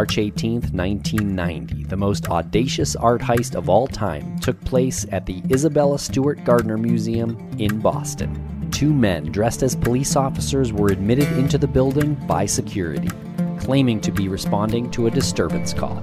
[0.00, 5.42] March 18, 1990, the most audacious art heist of all time took place at the
[5.52, 8.70] Isabella Stewart Gardner Museum in Boston.
[8.70, 13.10] Two men dressed as police officers were admitted into the building by security,
[13.58, 15.98] claiming to be responding to a disturbance call.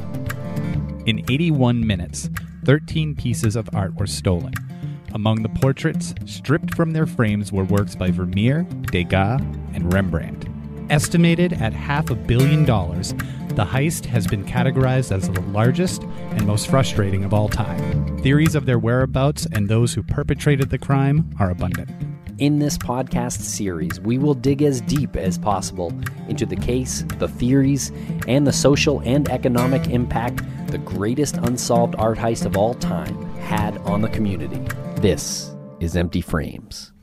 [1.07, 2.29] In 81 minutes,
[2.65, 4.53] 13 pieces of art were stolen.
[5.15, 9.41] Among the portraits, stripped from their frames, were works by Vermeer, Degas,
[9.73, 10.45] and Rembrandt.
[10.91, 13.15] Estimated at half a billion dollars,
[13.57, 18.19] the heist has been categorized as the largest and most frustrating of all time.
[18.19, 21.89] Theories of their whereabouts and those who perpetrated the crime are abundant.
[22.37, 25.91] In this podcast series, we will dig as deep as possible
[26.27, 27.91] into the case, the theories,
[28.27, 33.75] and the social and economic impact the greatest unsolved art heist of all time had
[33.79, 34.61] on the community.
[35.01, 36.93] This is Empty Frames.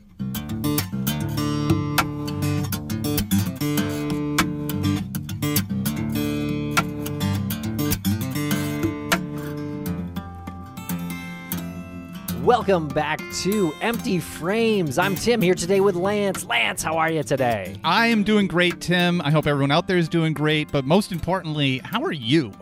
[12.57, 14.97] Welcome back to Empty Frames.
[14.97, 16.45] I'm Tim here today with Lance.
[16.45, 17.75] Lance, how are you today?
[17.83, 19.19] I am doing great, Tim.
[19.19, 22.53] I hope everyone out there is doing great, but most importantly, how are you?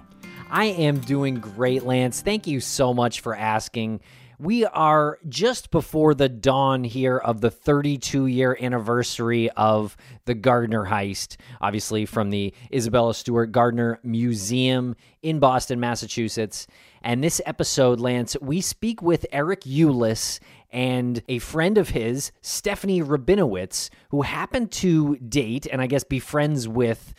[0.49, 2.21] I am doing great, Lance.
[2.21, 3.99] Thank you so much for asking.
[4.43, 9.95] We are just before the dawn here of the 32 year anniversary of
[10.25, 16.67] the Gardner heist, obviously from the Isabella Stewart Gardner Museum in Boston, Massachusetts.
[17.01, 23.01] And this episode, Lance, we speak with Eric Ulis and a friend of his, Stephanie
[23.01, 27.13] Rabinowitz, who happened to date and I guess be friends with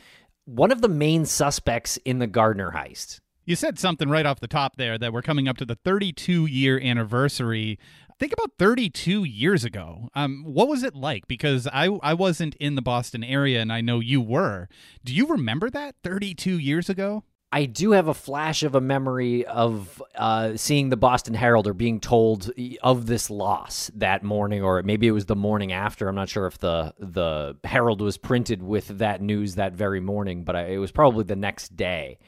[0.45, 3.21] one of the main suspects in the Gardner heist.
[3.47, 6.47] You said something right off the top there that we're coming up to the 32
[6.47, 7.79] year anniversary.
[8.19, 10.09] Think about 32 years ago.
[10.15, 11.29] Um, what was it like?
[11.29, 14.69] Because I, I wasn't in the Boston area and I know you were.
[15.05, 17.25] Do you remember that 32 years ago?
[17.53, 21.75] I do have a flash of a memory of uh, seeing the Boston Herald or
[21.75, 22.51] being told
[22.83, 26.09] of this loss that morning, or maybe it was the morning after.
[26.09, 30.43] I'm not sure if the the Herald was printed with that news that very morning,
[30.43, 32.19] but I, it was probably the next day.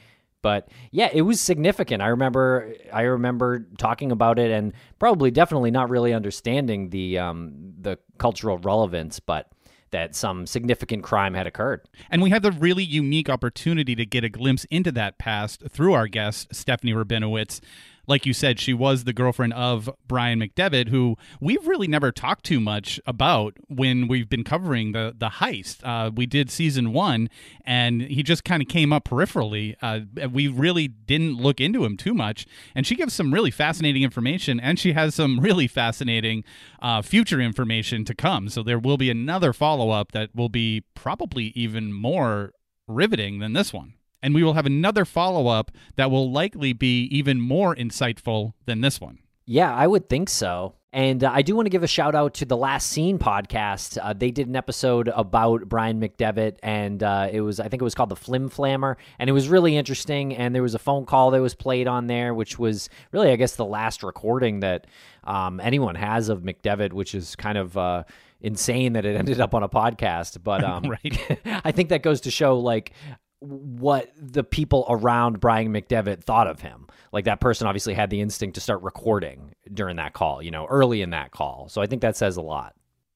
[0.47, 2.03] But yeah, it was significant.
[2.03, 7.75] I remember I remember talking about it and probably definitely not really understanding the um,
[7.81, 9.51] the cultural relevance, but
[9.91, 11.81] that some significant crime had occurred.
[12.11, 15.95] And we had the really unique opportunity to get a glimpse into that past through
[15.95, 17.61] our guest, Stephanie Rabinowitz.
[18.07, 22.45] Like you said, she was the girlfriend of Brian McDevitt, who we've really never talked
[22.45, 25.81] too much about when we've been covering the the heist.
[25.83, 27.29] Uh, we did season one,
[27.65, 29.75] and he just kind of came up peripherally.
[29.83, 34.03] Uh, we really didn't look into him too much, and she gives some really fascinating
[34.03, 36.45] information, and she has some really fascinating
[36.81, 38.49] uh, future information to come.
[38.49, 42.53] So there will be another follow up that will be probably even more
[42.87, 43.96] riveting than this one.
[44.27, 48.81] And we will have another follow up that will likely be even more insightful than
[48.81, 49.21] this one.
[49.47, 50.75] Yeah, I would think so.
[50.93, 53.99] And uh, I do want to give a shout out to the Last Seen podcast.
[54.03, 57.85] Uh, they did an episode about Brian McDevitt, and uh, it was, I think it
[57.85, 60.35] was called The Flim Flammer, and it was really interesting.
[60.35, 63.37] And there was a phone call that was played on there, which was really, I
[63.37, 64.89] guess, the last recording that
[65.23, 68.03] um, anyone has of McDevitt, which is kind of uh,
[68.41, 70.43] insane that it ended up on a podcast.
[70.43, 71.39] But um, right.
[71.65, 72.93] I think that goes to show, like,
[73.41, 76.87] what the people around Brian McDevitt thought of him.
[77.13, 80.67] Like that person obviously had the instinct to start recording during that call, you know,
[80.67, 81.69] early in that call.
[81.69, 82.75] So I think that says a lot.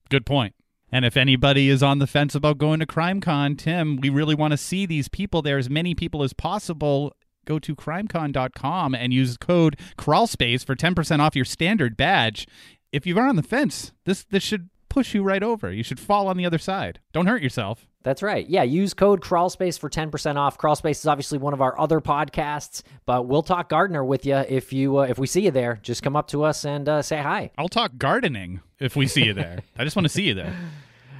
[0.08, 0.54] Good point.
[0.92, 4.50] And if anybody is on the fence about going to CrimeCon, Tim, we really want
[4.52, 7.14] to see these people there, as many people as possible.
[7.46, 12.46] Go to crimecon.com and use code crawlspace for 10% off your standard badge.
[12.92, 15.72] If you are on the fence, this this should push you right over.
[15.72, 17.00] You should fall on the other side.
[17.12, 17.86] Don't hurt yourself.
[18.02, 18.48] That's right.
[18.48, 20.56] Yeah, use code crawlspace for 10% off.
[20.56, 24.72] Crawlspace is obviously one of our other podcasts, but we'll talk Gardner with you if
[24.72, 25.78] you uh, if we see you there.
[25.82, 27.50] Just come up to us and uh, say hi.
[27.58, 29.58] I'll talk gardening if we see you there.
[29.76, 30.54] I just want to see you there.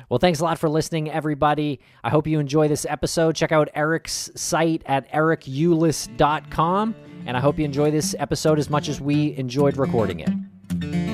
[0.09, 1.79] Well, thanks a lot for listening, everybody.
[2.03, 3.37] I hope you enjoy this episode.
[3.37, 8.89] Check out Eric's site at ericulis.com, and I hope you enjoy this episode as much
[8.89, 11.10] as we enjoyed recording it.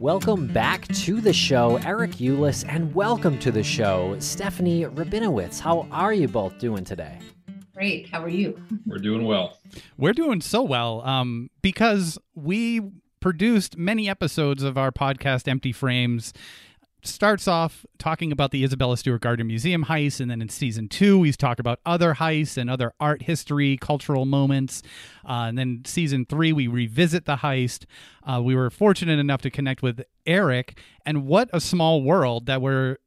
[0.00, 5.60] Welcome back to the show, Eric Ulis, and welcome to the show, Stephanie Rabinowitz.
[5.60, 7.18] How are you both doing today?
[7.74, 8.08] Great.
[8.08, 8.58] How are you?
[8.86, 9.58] We're doing well.
[9.98, 12.80] We're doing so well um, because we
[13.20, 16.32] produced many episodes of our podcast, Empty Frames.
[17.02, 21.18] Starts off talking about the Isabella Stewart Gardner Museum heist, and then in season two,
[21.18, 24.82] we talk about other heists and other art history, cultural moments.
[25.24, 27.84] Uh, and then season three, we revisit the heist.
[28.22, 32.60] Uh, we were fortunate enough to connect with Eric, and what a small world that
[32.60, 32.98] we're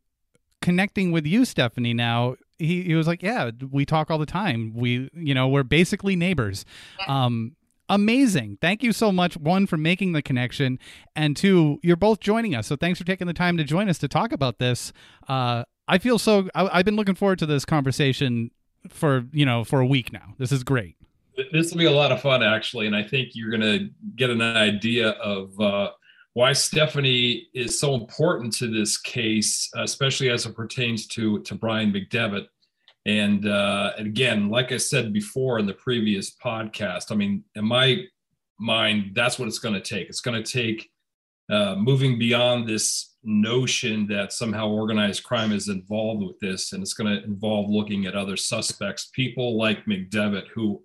[0.64, 4.74] connecting with you, Stephanie, now he, he was like, yeah, we talk all the time.
[4.74, 6.66] We, you know, we're basically neighbors.
[7.08, 7.56] Um,
[7.90, 8.58] amazing.
[8.62, 10.80] Thank you so much, one, for making the connection,
[11.16, 12.68] and two, you're both joining us.
[12.68, 14.94] So thanks for taking the time to join us to talk about this.
[15.28, 18.52] Uh, I feel so, I, I've been looking forward to this conversation
[18.90, 20.34] for, you know, for a week now.
[20.38, 20.96] This is great.
[21.52, 22.88] This will be a lot of fun, actually.
[22.88, 25.92] And I think you're going to get an idea of, uh,
[26.36, 31.94] why Stephanie is so important to this case, especially as it pertains to to Brian
[31.94, 32.48] McDevitt.
[33.06, 38.06] And uh, again, like I said before in the previous podcast, I mean, in my
[38.60, 40.08] mind, that's what it's going to take.
[40.08, 40.90] It's going to take
[41.52, 46.94] uh, moving beyond this notion that somehow organized crime is involved with this, and it's
[46.94, 50.82] going to involve looking at other suspects, people like McDevitt, who,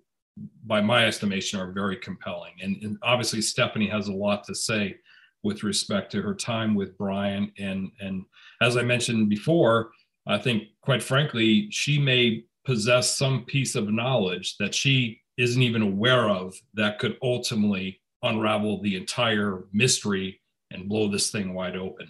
[0.65, 2.53] by my estimation, are very compelling.
[2.61, 4.97] And, and obviously, Stephanie has a lot to say
[5.43, 7.51] with respect to her time with Brian.
[7.57, 8.25] And, and
[8.61, 9.91] as I mentioned before,
[10.29, 15.81] I think, quite frankly, she may possess some piece of knowledge that she isn't even
[15.81, 22.07] aware of that could ultimately unravel the entire mystery and blow this thing wide open.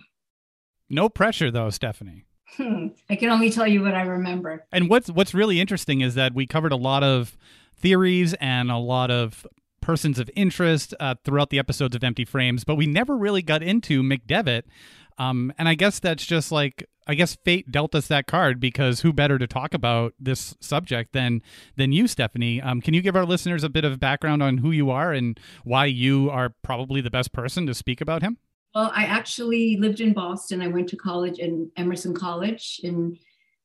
[0.90, 2.26] No pressure, though, Stephanie.
[2.58, 2.88] Hmm.
[3.10, 4.66] I can only tell you what I remember.
[4.72, 7.38] And what's what's really interesting is that we covered a lot of
[7.78, 9.46] theories and a lot of
[9.82, 13.64] persons of interest uh, throughout the episodes of Empty Frames, but we never really got
[13.64, 14.64] into McDevitt.
[15.20, 19.02] Um, and I guess that's just like I guess fate dealt us that card because
[19.02, 21.42] who better to talk about this subject than
[21.76, 22.62] than you, Stephanie?
[22.62, 25.40] Um, can you give our listeners a bit of background on who you are and
[25.64, 28.38] why you are probably the best person to speak about him?
[28.76, 30.62] Well, I actually lived in Boston.
[30.62, 33.18] I went to college in Emerson College in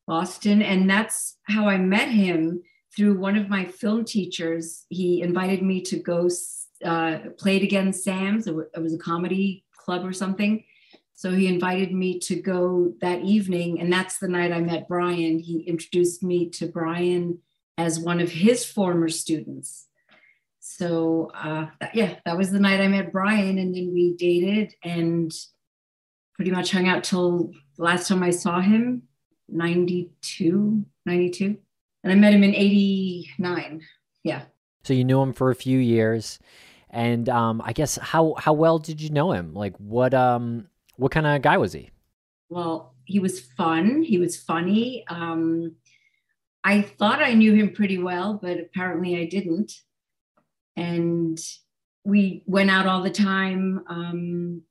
[0.07, 2.63] Boston, and that's how I met him
[2.97, 4.87] through one of my film teachers.
[4.89, 6.31] He invited me to go
[6.83, 8.47] uh, play it again, Sam's.
[8.47, 10.65] It was a comedy club or something.
[11.15, 15.39] So he invited me to go that evening, and that's the night I met Brian.
[15.39, 17.39] He introduced me to Brian
[17.79, 19.87] as one of his former students.
[20.59, 25.33] So uh, yeah, that was the night I met Brian, and then we dated and
[26.35, 29.03] pretty much hung out till the last time I saw him,
[29.49, 31.57] 92, 92
[32.05, 33.83] and I met him in '89.
[34.23, 34.43] Yeah.
[34.85, 36.39] So you knew him for a few years,
[36.91, 39.55] and um, I guess how how well did you know him?
[39.55, 41.91] Like what um what kind of guy was he?
[42.49, 44.03] Well, he was fun.
[44.03, 45.05] He was funny.
[45.09, 45.77] Um,
[46.63, 49.73] I thought I knew him pretty well, but apparently I didn't.
[50.77, 51.39] And
[52.05, 53.85] we went out all the time.
[53.89, 54.63] Um,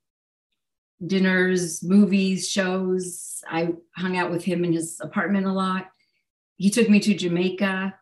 [1.04, 3.42] dinners, movies, shows.
[3.48, 5.86] I hung out with him in his apartment a lot
[6.56, 7.94] he took me to Jamaica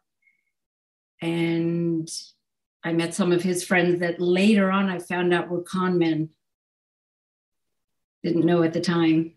[1.20, 2.08] and
[2.84, 6.30] I met some of his friends that later on I found out were con men.
[8.22, 9.34] Didn't know at the time.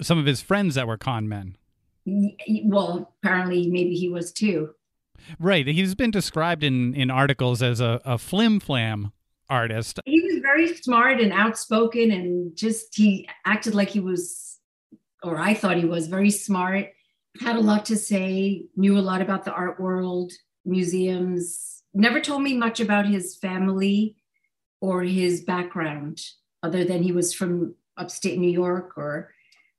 [0.00, 1.56] Some of his friends that were con men.
[2.64, 4.70] Well, apparently, maybe he was too.
[5.38, 5.66] Right.
[5.66, 9.12] He's been described in, in articles as a, a flim flam
[9.50, 10.00] artist.
[10.06, 14.58] He was very smart and outspoken, and just he acted like he was,
[15.22, 16.88] or I thought he was very smart
[17.40, 20.32] had a lot to say, knew a lot about the art world,
[20.64, 24.16] museums, never told me much about his family
[24.80, 26.20] or his background,
[26.62, 29.30] other than he was from upstate New York or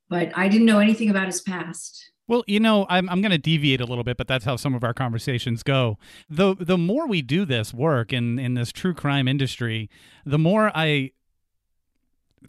[0.10, 2.12] but I didn't know anything about his past.
[2.28, 4.76] Well, you know, I'm I'm going to deviate a little bit, but that's how some
[4.76, 5.98] of our conversations go.
[6.30, 9.90] The the more we do this work in in this true crime industry,
[10.26, 11.12] the more I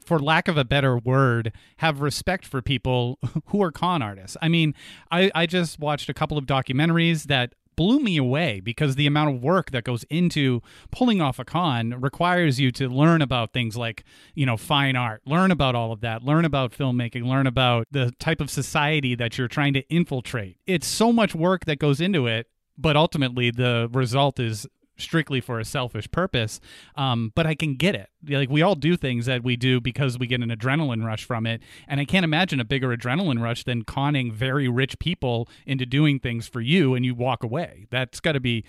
[0.04, 4.36] for lack of a better word, have respect for people who are con artists.
[4.40, 4.74] I mean,
[5.10, 9.34] I, I just watched a couple of documentaries that blew me away because the amount
[9.34, 10.60] of work that goes into
[10.90, 15.22] pulling off a con requires you to learn about things like, you know, fine art,
[15.24, 19.38] learn about all of that, learn about filmmaking, learn about the type of society that
[19.38, 20.58] you're trying to infiltrate.
[20.66, 24.66] It's so much work that goes into it, but ultimately the result is
[25.00, 26.60] strictly for a selfish purpose.
[26.96, 28.08] Um, but I can get it.
[28.28, 31.46] Like we all do things that we do because we get an adrenaline rush from
[31.46, 35.86] it, and I can't imagine a bigger adrenaline rush than conning very rich people into
[35.86, 37.86] doing things for you, and you walk away.
[37.90, 38.64] That's got to be.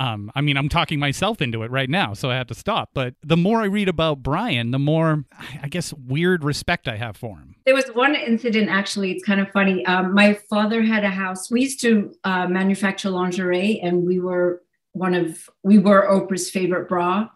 [0.00, 2.90] Um, I mean, I'm talking myself into it right now, so I have to stop.
[2.94, 5.24] But the more I read about Brian, the more,
[5.62, 7.54] I guess, weird respect I have for him.
[7.64, 9.86] There was one incident, actually, it's kind of funny.
[9.86, 11.48] Um, my father had a house.
[11.48, 14.63] We used to uh, manufacture lingerie, and we were
[14.94, 17.28] one of we were Oprah's favorite bra.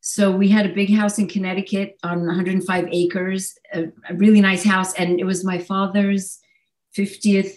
[0.00, 4.64] So we had a big house in Connecticut on 105 acres, a, a really nice
[4.64, 6.40] house, and it was my father's
[6.96, 7.54] 50th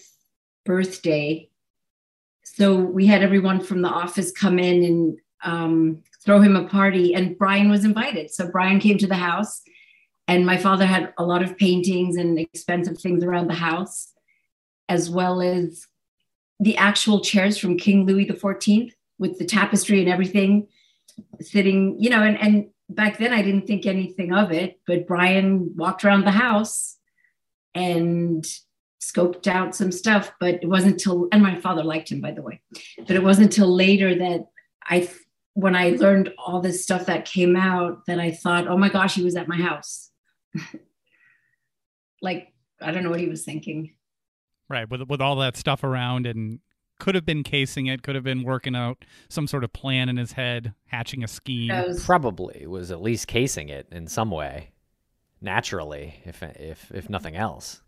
[0.64, 1.50] birthday.
[2.44, 7.16] So we had everyone from the office come in and um, throw him a party,
[7.16, 8.30] and Brian was invited.
[8.32, 9.64] So Brian came to the house,
[10.28, 14.12] and my father had a lot of paintings and expensive things around the house,
[14.88, 15.88] as well as
[16.60, 20.68] the actual chairs from King Louis XIV with the tapestry and everything
[21.42, 25.76] sitting, you know, and, and back then I didn't think anything of it, but Brian
[25.76, 26.98] walked around the house
[27.74, 28.46] and
[29.02, 32.42] scoped out some stuff, but it wasn't till, and my father liked him, by the
[32.42, 32.62] way,
[32.98, 34.46] but it wasn't until later that
[34.84, 35.10] I,
[35.54, 39.16] when I learned all this stuff that came out, that I thought, oh my gosh,
[39.16, 40.12] he was at my house.
[42.22, 43.96] like, I don't know what he was thinking.
[44.70, 44.90] Right.
[44.90, 46.60] With, with all that stuff around and
[47.00, 50.18] could have been casing it, could have been working out some sort of plan in
[50.18, 51.72] his head, hatching a scheme.
[52.06, 54.72] Probably was at least casing it in some way,
[55.42, 57.82] naturally, if if if nothing else.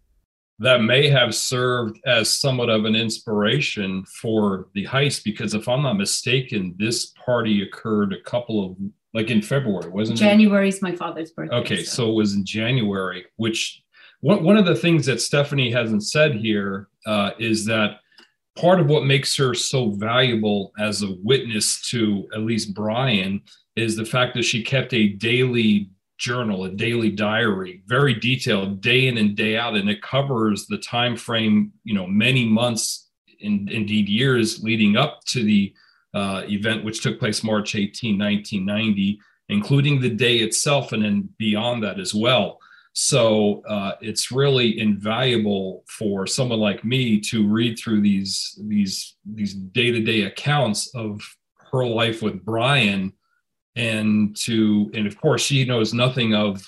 [0.60, 5.84] That may have served as somewhat of an inspiration for the heist, because if I'm
[5.84, 8.76] not mistaken, this party occurred a couple of
[9.14, 11.56] like in February, wasn't January is my father's birthday.
[11.56, 11.92] Okay, so.
[11.92, 13.82] so it was in January, which
[14.22, 18.00] one, one of the things that Stephanie hasn't said here uh, is that
[18.58, 23.42] part of what makes her so valuable as a witness to at least Brian
[23.76, 29.08] is the fact that she kept a daily journal, a daily diary, very detailed, day
[29.08, 33.10] in and day out, and it covers the time frame, you know, many months,
[33.40, 35.72] in, indeed years leading up to the
[36.16, 41.84] uh, event, which took place March 18, 1990, including the day itself, and then beyond
[41.84, 42.58] that as well.
[43.00, 49.54] So uh, it's really invaluable for someone like me to read through these these these
[49.54, 51.22] day to day accounts of
[51.72, 53.14] her life with Brian,
[53.76, 56.66] and to and of course she knows nothing of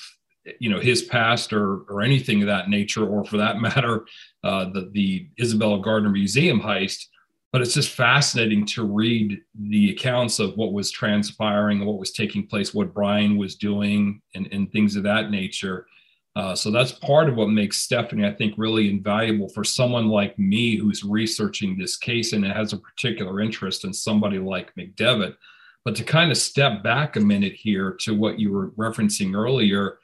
[0.59, 4.05] you know his past or or anything of that nature, or for that matter,
[4.43, 7.07] uh, the the Isabella Gardner Museum heist.
[7.51, 12.45] But it's just fascinating to read the accounts of what was transpiring, what was taking
[12.45, 15.87] place, what Brian was doing, and, and things of that nature
[16.35, 20.37] uh, so that's part of what makes Stephanie, I think, really invaluable for someone like
[20.37, 25.35] me who's researching this case and it has a particular interest in somebody like McDevitt.
[25.83, 29.97] But to kind of step back a minute here to what you were referencing earlier,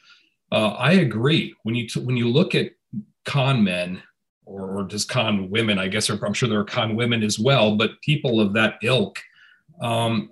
[0.51, 1.53] uh, I agree.
[1.63, 2.71] When you t- when you look at
[3.25, 4.01] con men
[4.45, 7.75] or, or just con women, I guess, I'm sure there are con women as well,
[7.75, 9.19] but people of that ilk,
[9.81, 10.31] um,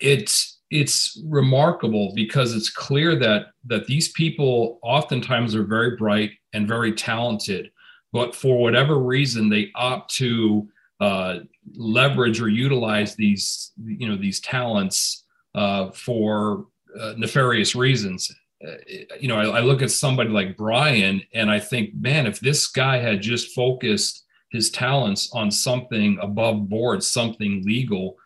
[0.00, 6.68] it's it's remarkable because it's clear that that these people oftentimes are very bright and
[6.68, 7.70] very talented
[8.12, 10.68] but for whatever reason they opt to
[11.00, 11.38] uh,
[11.76, 16.66] leverage or utilize these you know these talents uh, for
[16.98, 18.34] uh, nefarious reasons.
[18.66, 18.72] Uh,
[19.20, 22.66] you know I, I look at somebody like brian and i think man if this
[22.66, 28.16] guy had just focused his talents on something above board something legal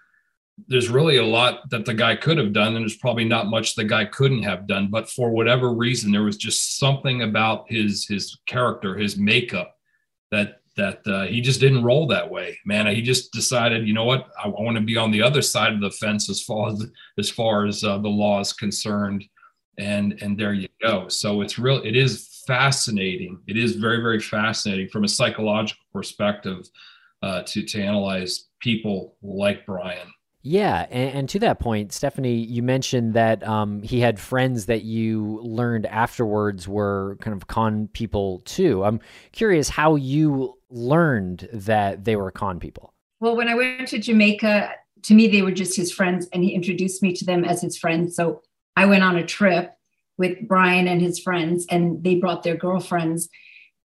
[0.68, 3.74] there's really a lot that the guy could have done and there's probably not much
[3.74, 8.06] the guy couldn't have done but for whatever reason there was just something about his
[8.06, 9.76] his character his makeup
[10.30, 12.58] that that uh, he just didn't roll that way.
[12.64, 14.28] Man he just decided you know what?
[14.42, 16.86] I, I want to be on the other side of the fence as far as
[17.18, 19.24] as far as uh, the law is concerned
[19.78, 21.08] and and there you go.
[21.08, 23.38] So it's real it is fascinating.
[23.46, 26.68] It is very very fascinating from a psychological perspective
[27.22, 30.08] uh, to to analyze people like brian
[30.42, 34.82] yeah, and, and, to that point, Stephanie, you mentioned that um, he had friends that
[34.82, 38.84] you learned afterwards were kind of con people too.
[38.84, 39.00] I'm
[39.32, 42.92] curious how you learned that they were con people?
[43.20, 44.72] Well, when I went to Jamaica,
[45.04, 47.78] to me, they were just his friends, and he introduced me to them as his
[47.78, 48.16] friends.
[48.16, 48.42] So
[48.76, 49.72] I went on a trip
[50.18, 53.28] with Brian and his friends, and they brought their girlfriends.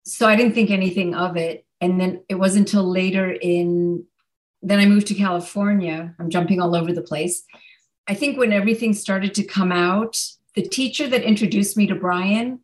[0.05, 1.65] So I didn't think anything of it.
[1.81, 4.05] And then it wasn't until later in,
[4.63, 6.15] then I moved to California.
[6.19, 7.43] I'm jumping all over the place.
[8.07, 10.19] I think when everything started to come out,
[10.55, 12.61] the teacher that introduced me to Brian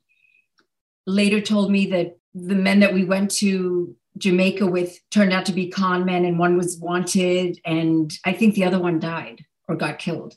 [1.07, 5.53] later told me that the men that we went to Jamaica with turned out to
[5.53, 9.77] be con men, and one was wanted, and I think the other one died or
[9.77, 10.35] got killed.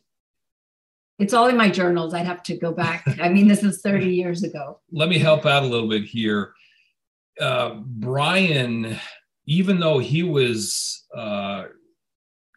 [1.20, 2.14] It's all in my journals.
[2.14, 3.04] I'd have to go back.
[3.22, 4.80] I mean, this is 30 years ago.
[4.92, 6.54] Let me help out a little bit here.
[7.40, 8.98] Uh, Brian,
[9.46, 11.66] even though he was uh,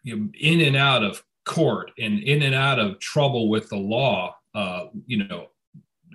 [0.05, 4.87] in and out of court and in and out of trouble with the law, uh,
[5.07, 5.49] you know,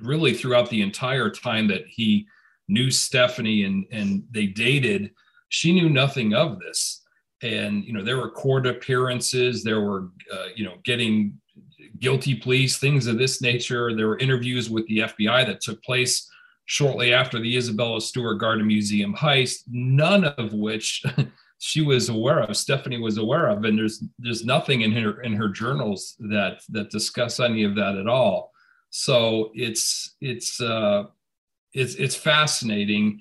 [0.02, 2.28] really throughout the entire time that he
[2.68, 5.12] knew Stephanie and and they dated,
[5.50, 7.02] she knew nothing of this.
[7.42, 11.40] And you know, there were court appearances, there were uh, you know getting
[12.00, 13.96] guilty pleas, things of this nature.
[13.96, 16.29] There were interviews with the FBI that took place
[16.70, 21.04] shortly after the Isabella Stewart Gardner Museum heist, none of which
[21.58, 25.34] she was aware of, Stephanie was aware of, and there's there's nothing in her in
[25.34, 28.52] her journals that that discuss any of that at all.
[28.92, 31.06] So it's it's uh,
[31.74, 33.20] it's it's fascinating,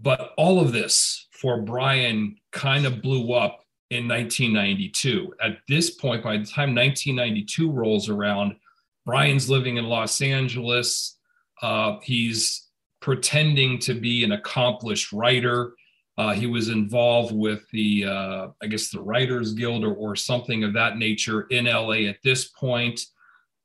[0.00, 3.60] but all of this for Brian kind of blew up
[3.90, 5.34] in 1992.
[5.44, 8.56] At this point, by the time 1992 rolls around,
[9.04, 11.18] Brian's living in Los Angeles.
[11.60, 12.65] Uh, he's
[13.00, 15.74] pretending to be an accomplished writer.
[16.18, 20.64] Uh, he was involved with the, uh, I guess, the Writers Guild or, or something
[20.64, 23.00] of that nature in LA at this point.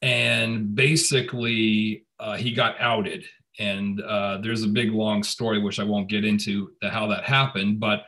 [0.01, 3.25] And basically, uh, he got outed.
[3.59, 7.79] And uh, there's a big long story, which I won't get into how that happened.
[7.79, 8.05] But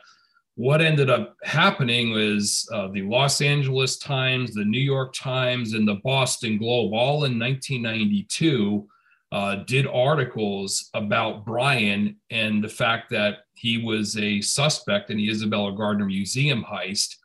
[0.56, 5.86] what ended up happening was uh, the Los Angeles Times, the New York Times, and
[5.86, 8.86] the Boston Globe, all in 1992,
[9.34, 15.28] uh, did articles about Brian and the fact that he was a suspect in the
[15.28, 17.16] Isabella Gardner Museum heist.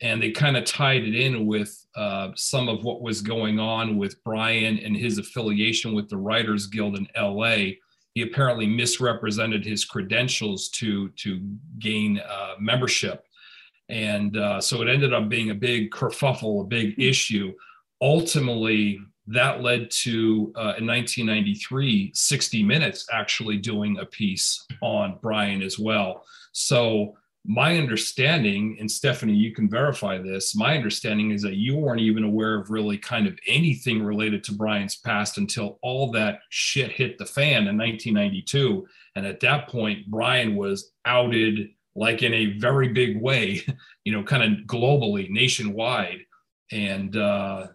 [0.00, 3.96] And they kind of tied it in with uh, some of what was going on
[3.96, 7.74] with Brian and his affiliation with the Writers Guild in LA
[8.14, 11.40] he apparently misrepresented his credentials to to
[11.78, 13.24] gain uh, membership,
[13.88, 17.52] and uh, so it ended up being a big kerfuffle, a big issue.
[18.00, 25.62] Ultimately, that led to uh, in 1993, 60 Minutes actually doing a piece on Brian
[25.62, 26.24] as well.
[26.52, 32.00] So my understanding, and Stephanie, you can verify this, my understanding is that you weren't
[32.00, 36.92] even aware of really kind of anything related to Brian's past until all that shit
[36.92, 38.86] hit the fan in 1992.
[39.16, 43.62] And at that point, Brian was outed like in a very big way,
[44.04, 46.20] you know, kind of globally, nationwide.
[46.70, 47.68] And, uh,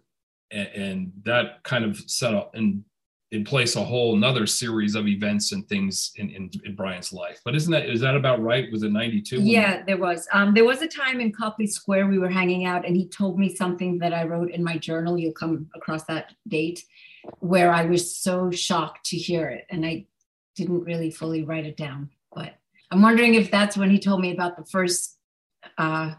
[0.52, 2.84] and, and that kind of set up and
[3.32, 7.42] in place a whole another series of events and things in, in, in, Brian's life.
[7.44, 8.72] But isn't that is that about right?
[8.72, 9.42] Was it 92?
[9.42, 10.28] Yeah, there was.
[10.32, 13.38] Um, there was a time in Copley Square we were hanging out and he told
[13.38, 15.18] me something that I wrote in my journal.
[15.18, 16.86] You'll come across that date
[17.40, 19.66] where I was so shocked to hear it.
[19.70, 20.06] And I
[20.56, 22.10] didn't really fully write it down.
[22.34, 22.56] But
[22.92, 25.18] I'm wondering if that's when he told me about the first
[25.78, 26.14] uh,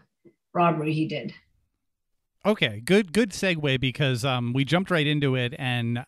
[0.53, 1.33] robbery he did.
[2.45, 6.05] Okay, good good segue because um, we jumped right into it, and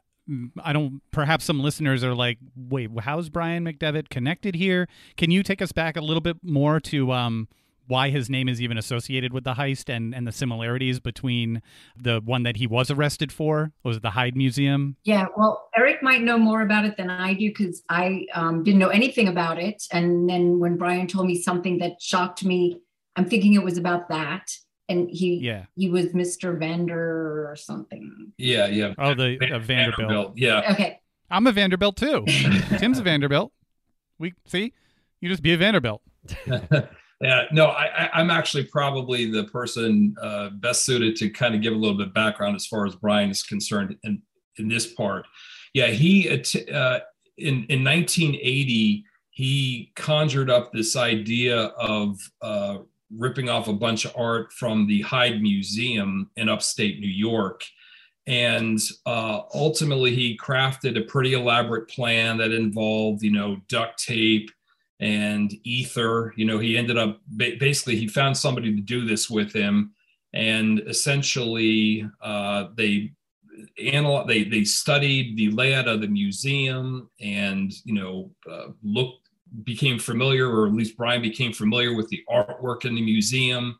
[0.63, 1.01] I don't.
[1.11, 5.73] Perhaps some listeners are like, "Wait, how's Brian McDevitt connected here?" Can you take us
[5.73, 7.49] back a little bit more to um,
[7.87, 11.61] why his name is even associated with the heist and and the similarities between
[11.97, 14.95] the one that he was arrested for was the Hyde Museum?
[15.03, 18.79] Yeah, well, Eric might know more about it than I do because I um, didn't
[18.79, 19.83] know anything about it.
[19.91, 22.79] And then when Brian told me something that shocked me,
[23.17, 24.49] I'm thinking it was about that
[24.91, 26.57] and he yeah he was Mr.
[26.57, 28.31] Vander or something.
[28.37, 28.93] Yeah, yeah.
[28.97, 29.67] Oh, the uh, Vanderbilt.
[29.67, 30.33] Vanderbilt.
[30.37, 30.71] Yeah.
[30.71, 30.99] Okay.
[31.29, 32.25] I'm a Vanderbilt too.
[32.77, 33.51] Tim's a Vanderbilt.
[34.19, 34.73] We see
[35.21, 36.01] you just be a Vanderbilt.
[37.21, 41.61] yeah, no, I, I, am actually probably the person uh, best suited to kind of
[41.61, 44.21] give a little bit of background as far as Brian is concerned in,
[44.57, 45.25] in this part.
[45.73, 46.99] Yeah, he uh,
[47.37, 52.79] in in 1980 he conjured up this idea of uh,
[53.17, 57.63] ripping off a bunch of art from the Hyde Museum in upstate New York.
[58.27, 64.49] And uh, ultimately, he crafted a pretty elaborate plan that involved, you know, duct tape
[64.99, 66.33] and ether.
[66.37, 69.93] You know, he ended up basically he found somebody to do this with him,
[70.33, 73.11] and essentially uh, they
[73.83, 79.20] analyzed, they they studied the layout of the museum and you know uh, looked
[79.63, 83.77] became familiar, or at least Brian became familiar with the artwork in the museum,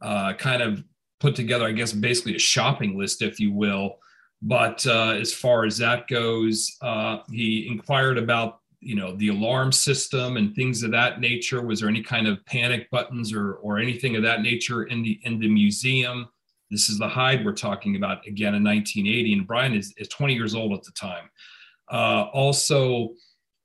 [0.00, 0.82] uh, kind of
[1.20, 3.98] put together, I guess, basically a shopping list, if you will.
[4.42, 9.72] But uh, as far as that goes, uh, he inquired about you know the alarm
[9.72, 11.62] system and things of that nature.
[11.62, 15.18] Was there any kind of panic buttons or or anything of that nature in the
[15.24, 16.28] in the museum?
[16.70, 20.34] This is the Hyde we're talking about again in 1980, and Brian is, is 20
[20.34, 21.30] years old at the time.
[21.90, 23.14] Uh, also,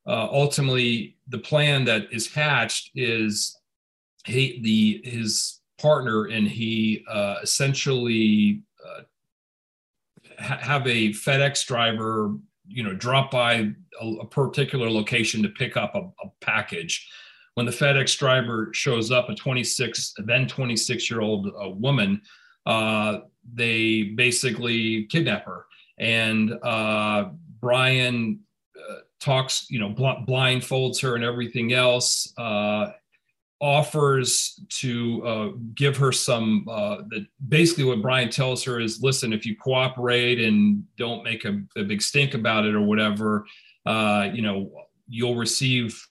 [0.07, 3.57] uh, ultimately, the plan that is hatched is
[4.25, 9.01] he, the his partner and he uh, essentially uh,
[10.39, 12.35] ha- have a FedEx driver,
[12.67, 17.09] you know, drop by a, a particular location to pick up a, a, package.
[17.55, 22.21] When the FedEx driver shows up, a 26 then 26 year old uh, woman,
[22.65, 23.19] uh,
[23.53, 25.65] they basically kidnap her,
[25.97, 28.39] and uh, Brian
[29.19, 32.31] talks, you know, bl- blindfolds her and everything else.
[32.37, 32.91] Uh,
[33.61, 36.65] offers to uh, give her some.
[36.69, 36.97] Uh,
[37.49, 41.83] basically what Brian tells her is, listen, if you cooperate and don't make a, a
[41.83, 43.45] big stink about it or whatever,
[43.85, 44.71] uh, you know,
[45.07, 46.01] you'll receive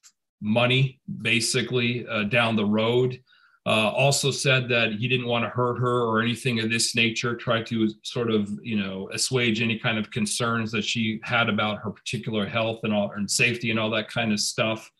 [0.40, 3.20] money basically uh, down the road.
[3.68, 7.36] Uh, also said that he didn't want to hurt her or anything of this nature,
[7.36, 11.76] tried to sort of, you know, assuage any kind of concerns that she had about
[11.82, 14.90] her particular health and all and safety and all that kind of stuff.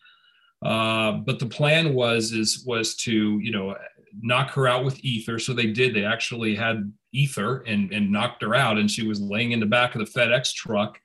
[0.63, 3.75] Uh, but the plan was is was to, you know,
[4.21, 5.39] knock her out with ether.
[5.39, 5.95] So they did.
[5.95, 9.67] They actually had ether and and knocked her out, and she was laying in the
[9.79, 11.01] back of the FedEx truck.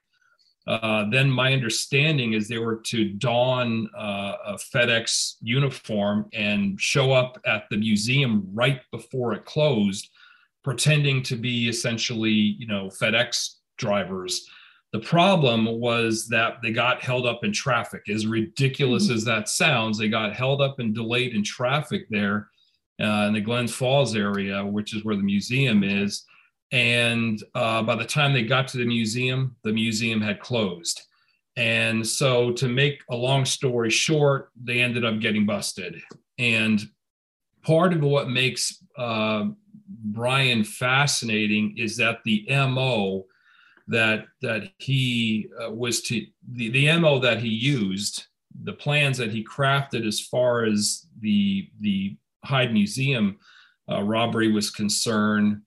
[0.66, 7.12] Uh, then my understanding is they were to don uh, a FedEx uniform and show
[7.12, 10.10] up at the museum right before it closed,
[10.64, 14.48] pretending to be essentially, you know, FedEx drivers.
[14.94, 18.08] The problem was that they got held up in traffic.
[18.08, 19.16] As ridiculous mm-hmm.
[19.16, 22.48] as that sounds, they got held up and delayed in traffic there
[23.02, 26.24] uh, in the Glens Falls area, which is where the museum is
[26.74, 31.04] and uh, by the time they got to the museum, the museum had closed.
[31.56, 36.02] And so, to make a long story short, they ended up getting busted.
[36.40, 36.82] And
[37.62, 39.50] part of what makes uh,
[39.88, 43.26] Brian fascinating is that the MO
[43.88, 48.26] that that he uh, was to the, the MO that he used,
[48.64, 53.38] the plans that he crafted as far as the the Hyde Museum
[53.92, 55.62] uh, robbery was concerned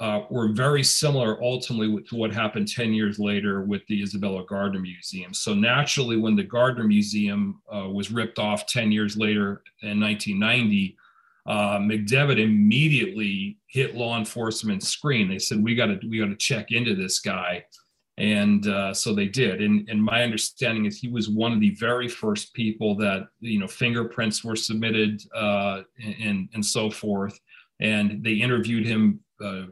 [0.00, 4.80] uh, were very similar ultimately to what happened 10 years later with the Isabella Gardner
[4.80, 5.34] Museum.
[5.34, 10.96] So naturally, when the Gardner Museum uh, was ripped off 10 years later in 1990,
[11.46, 15.28] uh, McDevitt immediately hit law enforcement's screen.
[15.28, 17.64] They said, "We got to we got to check into this guy,"
[18.18, 19.62] and uh, so they did.
[19.62, 23.58] And, and my understanding is he was one of the very first people that you
[23.58, 25.82] know fingerprints were submitted uh,
[26.22, 27.40] and and so forth.
[27.80, 29.62] And they interviewed him uh,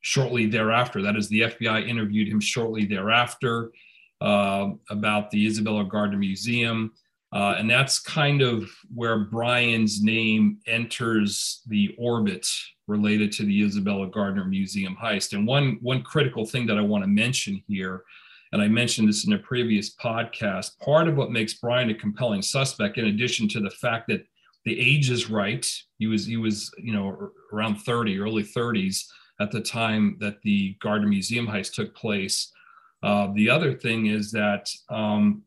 [0.00, 1.02] shortly thereafter.
[1.02, 3.72] That is, the FBI interviewed him shortly thereafter
[4.20, 6.92] uh, about the Isabella Gardner Museum.
[7.32, 12.46] Uh, and that's kind of where Brian's name enters the orbit
[12.86, 15.32] related to the Isabella Gardner Museum heist.
[15.32, 18.04] And one, one critical thing that I want to mention here,
[18.52, 22.42] and I mentioned this in a previous podcast, part of what makes Brian a compelling
[22.42, 24.24] suspect, in addition to the fact that
[24.66, 25.64] the age is right,
[25.98, 29.04] he was, he was, you know, around 30, early 30s
[29.40, 32.52] at the time that the Gardner Museum heist took place.
[33.02, 35.42] Uh, the other thing is that um,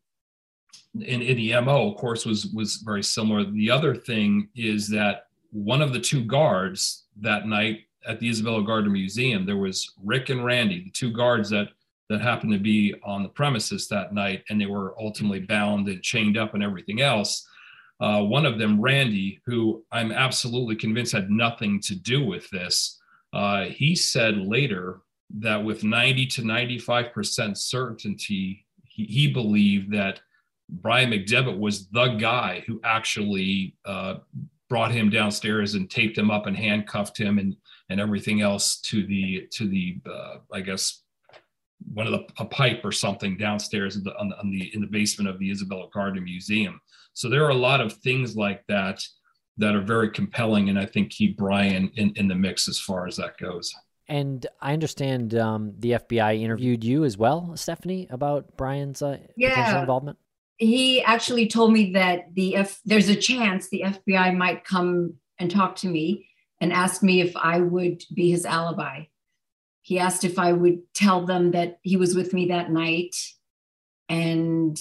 [0.94, 3.44] in, in the MO, of course, was was very similar.
[3.44, 8.64] The other thing is that one of the two guards that night at the Isabella
[8.64, 11.68] Gardner Museum, there was Rick and Randy, the two guards that
[12.08, 16.02] that happened to be on the premises that night, and they were ultimately bound and
[16.02, 17.46] chained up and everything else.
[18.00, 22.98] Uh, one of them, Randy, who I'm absolutely convinced had nothing to do with this,
[23.32, 25.00] uh, he said later
[25.38, 30.20] that with 90 to 95% certainty, he, he believed that
[30.68, 34.16] Brian McDevitt was the guy who actually uh,
[34.68, 37.56] brought him downstairs and taped him up and handcuffed him and
[37.90, 41.02] and everything else to the to the uh, I guess
[41.92, 44.80] one of the a pipe or something downstairs in the, on the, on the in
[44.80, 46.80] the basement of the Isabella Gardner Museum.
[47.14, 49.02] So there are a lot of things like that
[49.58, 53.06] that are very compelling and I think keep Brian in, in the mix as far
[53.06, 53.72] as that goes.
[54.08, 59.50] And I understand um, the FBI interviewed you as well, Stephanie, about Brian's uh, yeah.
[59.50, 60.18] potential involvement.
[60.56, 65.48] He actually told me that the F- there's a chance the FBI might come and
[65.48, 66.28] talk to me
[66.60, 69.04] and ask me if I would be his alibi.
[69.82, 73.16] He asked if I would tell them that he was with me that night,
[74.08, 74.76] and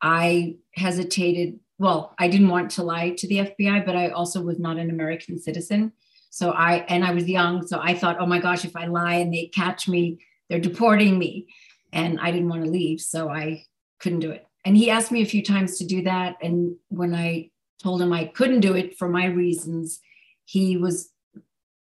[0.00, 4.58] I hesitated well, I didn't want to lie to the FBI, but I also was
[4.58, 5.92] not an American citizen.
[6.30, 7.66] So I, and I was young.
[7.66, 11.18] So I thought, oh my gosh, if I lie and they catch me, they're deporting
[11.18, 11.48] me.
[11.92, 13.00] And I didn't want to leave.
[13.00, 13.64] So I
[14.00, 14.46] couldn't do it.
[14.64, 16.36] And he asked me a few times to do that.
[16.42, 17.50] And when I
[17.82, 20.00] told him I couldn't do it for my reasons,
[20.44, 21.10] he was,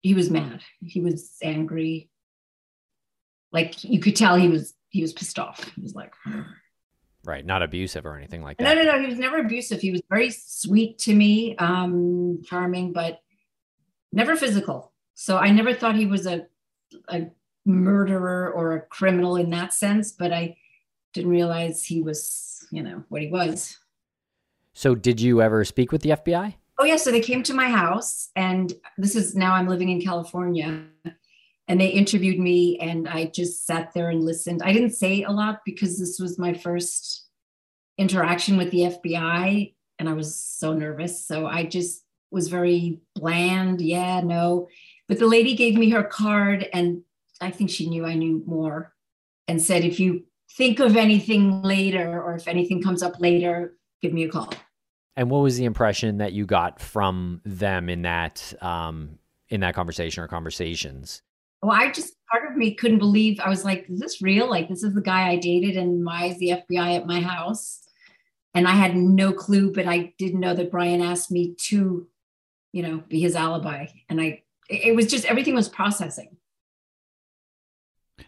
[0.00, 0.62] he was mad.
[0.80, 2.08] He was angry.
[3.52, 5.70] Like you could tell he was, he was pissed off.
[5.74, 6.42] He was like, hmm.
[7.24, 8.64] Right, not abusive or anything like that.
[8.64, 9.00] No, no, no.
[9.00, 9.80] He was never abusive.
[9.80, 13.20] He was very sweet to me, um, charming, but
[14.12, 14.92] never physical.
[15.14, 16.46] So I never thought he was a
[17.08, 17.26] a
[17.64, 20.56] murderer or a criminal in that sense, but I
[21.12, 23.78] didn't realize he was, you know, what he was.
[24.74, 26.54] So did you ever speak with the FBI?
[26.78, 30.00] Oh yeah, so they came to my house and this is now I'm living in
[30.00, 30.84] California
[31.68, 34.62] and they interviewed me and i just sat there and listened.
[34.62, 37.26] I didn't say a lot because this was my first
[37.98, 41.26] interaction with the fbi and i was so nervous.
[41.26, 44.68] So i just was very bland yeah no.
[45.08, 47.02] But the lady gave me her card and
[47.40, 48.92] i think she knew i knew more
[49.48, 50.24] and said if you
[50.56, 54.52] think of anything later or if anything comes up later give me a call.
[55.14, 59.74] And what was the impression that you got from them in that um, in that
[59.74, 61.22] conversation or conversations
[61.62, 64.50] well, I just part of me couldn't believe I was like, is this real?
[64.50, 67.80] Like, this is the guy I dated, and why is the FBI at my house?
[68.54, 72.06] And I had no clue, but I didn't know that Brian asked me to,
[72.72, 73.86] you know, be his alibi.
[74.08, 76.36] And I, it was just everything was processing.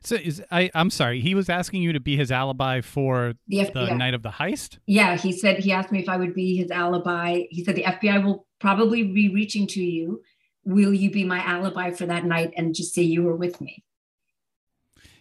[0.02, 3.70] So is I I'm sorry, he was asking you to be his alibi for the,
[3.72, 4.78] the night of the heist?
[4.86, 7.42] Yeah, he said he asked me if I would be his alibi.
[7.50, 10.22] He said the FBI will probably be reaching to you
[10.64, 13.84] will you be my alibi for that night and just say you were with me?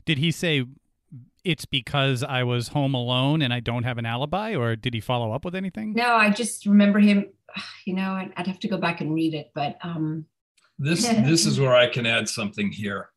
[0.05, 0.65] Did he say
[1.43, 5.01] it's because i was home alone and i don't have an alibi or did he
[5.01, 5.93] follow up with anything?
[5.93, 7.27] No i just remember him
[7.85, 10.25] you know i'd, I'd have to go back and read it but um
[10.79, 13.09] this this is where i can add something here.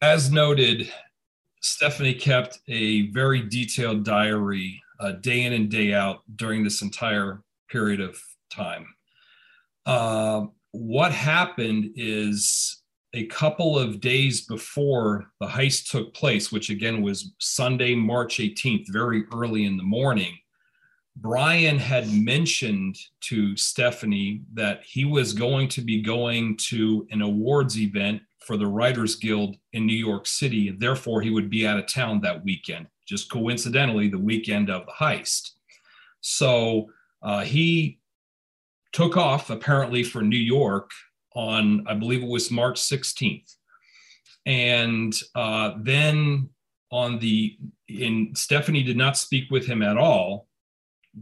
[0.00, 0.90] As noted
[1.60, 7.42] stephanie kept a very detailed diary uh, day in and day out during this entire
[7.68, 8.18] period of
[8.50, 8.86] time.
[9.84, 10.46] Uh,
[10.76, 12.82] what happened is
[13.14, 18.86] a couple of days before the heist took place, which again was Sunday, March 18th,
[18.88, 20.36] very early in the morning,
[21.16, 27.78] Brian had mentioned to Stephanie that he was going to be going to an awards
[27.78, 30.68] event for the Writers Guild in New York City.
[30.68, 34.84] And therefore, he would be out of town that weekend, just coincidentally, the weekend of
[34.84, 35.52] the heist.
[36.20, 36.90] So
[37.22, 37.98] uh, he
[38.92, 40.90] took off apparently for New York
[41.34, 43.54] on, I believe it was March 16th.
[44.46, 46.48] And uh, then
[46.90, 50.46] on the, in Stephanie did not speak with him at all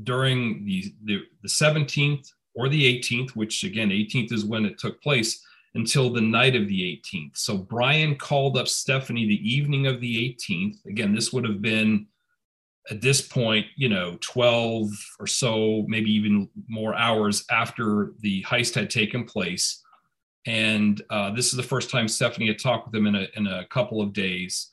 [0.02, 5.02] during the, the, the 17th or the 18th, which again, 18th is when it took
[5.02, 7.36] place, until the night of the 18th.
[7.36, 10.84] So Brian called up Stephanie the evening of the 18th.
[10.86, 12.06] Again, this would have been
[12.90, 18.74] at this point, you know, 12 or so, maybe even more hours after the heist
[18.74, 19.82] had taken place.
[20.46, 23.46] And uh, this is the first time Stephanie had talked with him in a, in
[23.46, 24.72] a couple of days.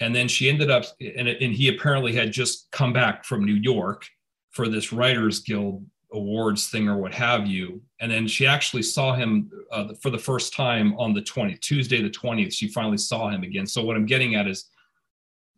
[0.00, 3.54] And then she ended up, and, and he apparently had just come back from New
[3.54, 4.04] York
[4.50, 7.80] for this Writers Guild awards thing or what have you.
[8.00, 12.02] And then she actually saw him uh, for the first time on the 20th, Tuesday,
[12.02, 12.52] the 20th.
[12.52, 13.66] She finally saw him again.
[13.66, 14.68] So what I'm getting at is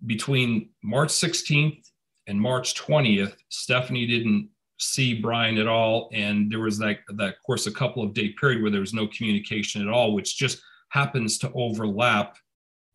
[0.06, 1.90] between March 16th
[2.26, 6.08] and March 20th, Stephanie didn't see Brian at all.
[6.12, 8.94] And there was that, that of course, a couple of day period where there was
[8.94, 12.37] no communication at all, which just happens to overlap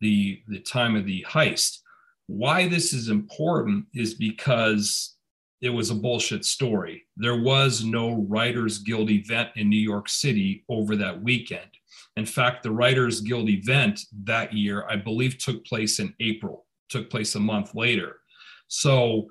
[0.00, 1.78] the, the time of the heist.
[2.26, 5.14] Why this is important is because
[5.60, 7.04] it was a bullshit story.
[7.16, 11.70] There was no Writers Guild event in New York City over that weekend.
[12.16, 16.63] In fact, the Writers Guild event that year, I believe, took place in April,
[16.94, 18.20] took place a month later.
[18.68, 19.26] So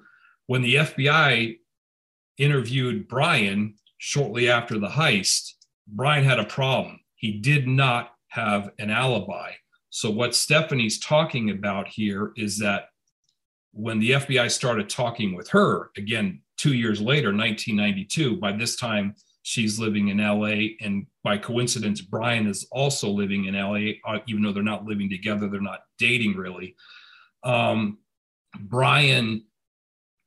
[0.48, 1.58] when the FBI
[2.38, 5.54] interviewed Brian shortly after the heist,
[5.88, 7.00] Brian had a problem.
[7.16, 9.52] He did not have an alibi.
[9.90, 12.90] So, what Stephanie's talking about here is that
[13.74, 19.16] when the FBI started talking with her, again, two years later, 1992, by this time
[19.44, 20.76] she's living in LA.
[20.82, 25.10] And by coincidence, Brian is also living in LA, uh, even though they're not living
[25.10, 26.76] together, they're not dating really.
[27.44, 28.00] Um,
[28.60, 29.44] Brian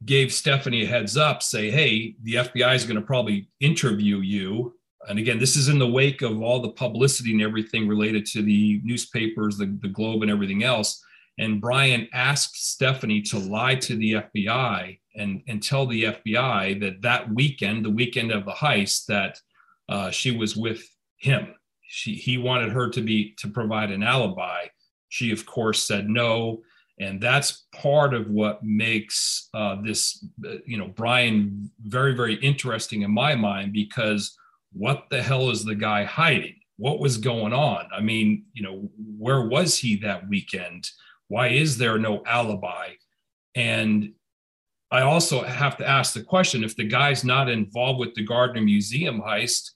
[0.04, 4.74] gave Stephanie a heads up, say, hey, the FBI is going to probably interview you.
[5.08, 8.42] And again, this is in the wake of all the publicity and everything related to
[8.42, 11.02] the newspapers, the, the Globe, and everything else.
[11.38, 17.02] And Brian asked Stephanie to lie to the FBI and, and tell the FBI that
[17.02, 19.38] that weekend, the weekend of the heist, that
[19.88, 20.82] uh, she was with
[21.18, 21.54] him.
[21.82, 24.66] She, he wanted her to be to provide an alibi.
[25.08, 26.62] She, of course, said no,
[26.98, 33.02] and that's part of what makes uh, this, uh, you know, Brian very, very interesting
[33.02, 34.36] in my mind because
[34.72, 36.56] what the hell is the guy hiding?
[36.78, 37.88] What was going on?
[37.94, 40.88] I mean, you know, where was he that weekend?
[41.28, 42.92] Why is there no alibi?
[43.54, 44.12] And
[44.90, 48.60] I also have to ask the question if the guy's not involved with the Gardner
[48.62, 49.72] Museum heist,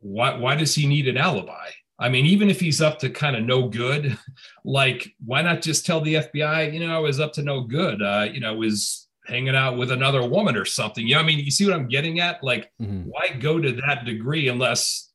[0.00, 1.70] why, why does he need an alibi?
[1.98, 4.18] I mean, even if he's up to kind of no good,
[4.64, 8.02] like why not just tell the FBI, you know, I was up to no good,
[8.02, 11.06] uh, you know, was hanging out with another woman or something.
[11.06, 12.42] You know, I mean, you see what I'm getting at?
[12.42, 13.08] Like, mm-hmm.
[13.08, 15.10] why go to that degree unless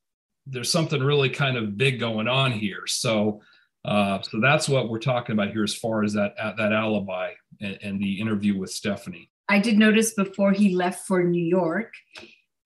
[0.45, 2.87] there's something really kind of big going on here?
[2.87, 3.41] So,
[3.85, 7.79] uh, so that's what we're talking about here as far as that that alibi and,
[7.81, 9.29] and the interview with Stephanie.
[9.49, 11.93] I did notice before he left for New York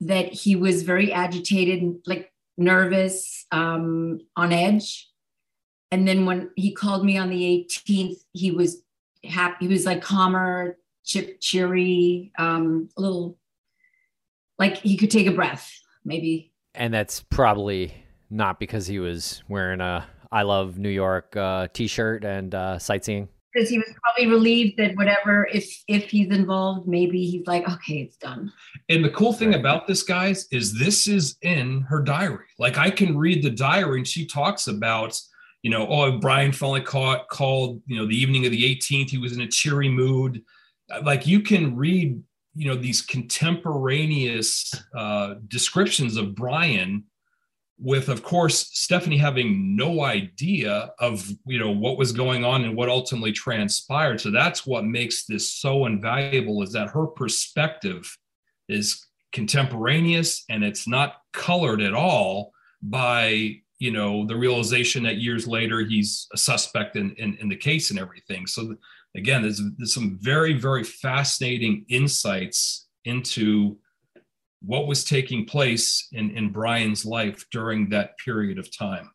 [0.01, 5.09] that he was very agitated, like nervous, um, on edge.
[5.91, 8.81] And then when he called me on the 18th, he was
[9.23, 9.65] happy.
[9.65, 13.37] He was like calmer, chip, cheery, um, a little
[14.57, 15.71] like he could take a breath,
[16.03, 16.51] maybe.
[16.73, 17.93] And that's probably
[18.29, 23.29] not because he was wearing a I love New York uh, t-shirt and uh, sightseeing
[23.55, 27.95] because he was probably relieved that whatever if if he's involved maybe he's like okay
[27.95, 28.51] it's done.
[28.89, 32.45] And the cool thing about this guys is this is in her diary.
[32.59, 35.19] Like i can read the diary and she talks about
[35.63, 39.17] you know oh brian finally caught called you know the evening of the 18th he
[39.17, 40.43] was in a cheery mood.
[41.03, 42.21] Like you can read
[42.55, 47.03] you know these contemporaneous uh, descriptions of brian
[47.77, 52.75] with of course stephanie having no idea of you know what was going on and
[52.75, 54.21] what ultimately transpired.
[54.21, 58.17] So that's what makes this so invaluable is that her perspective
[58.69, 65.45] is contemporaneous and it's not colored at all by you know the realization that years
[65.45, 68.47] later he's a suspect in in, in the case and everything.
[68.47, 68.75] So
[69.17, 73.77] again there's, there's some very very fascinating insights into
[74.65, 79.11] what was taking place in, in Brian's life during that period of time.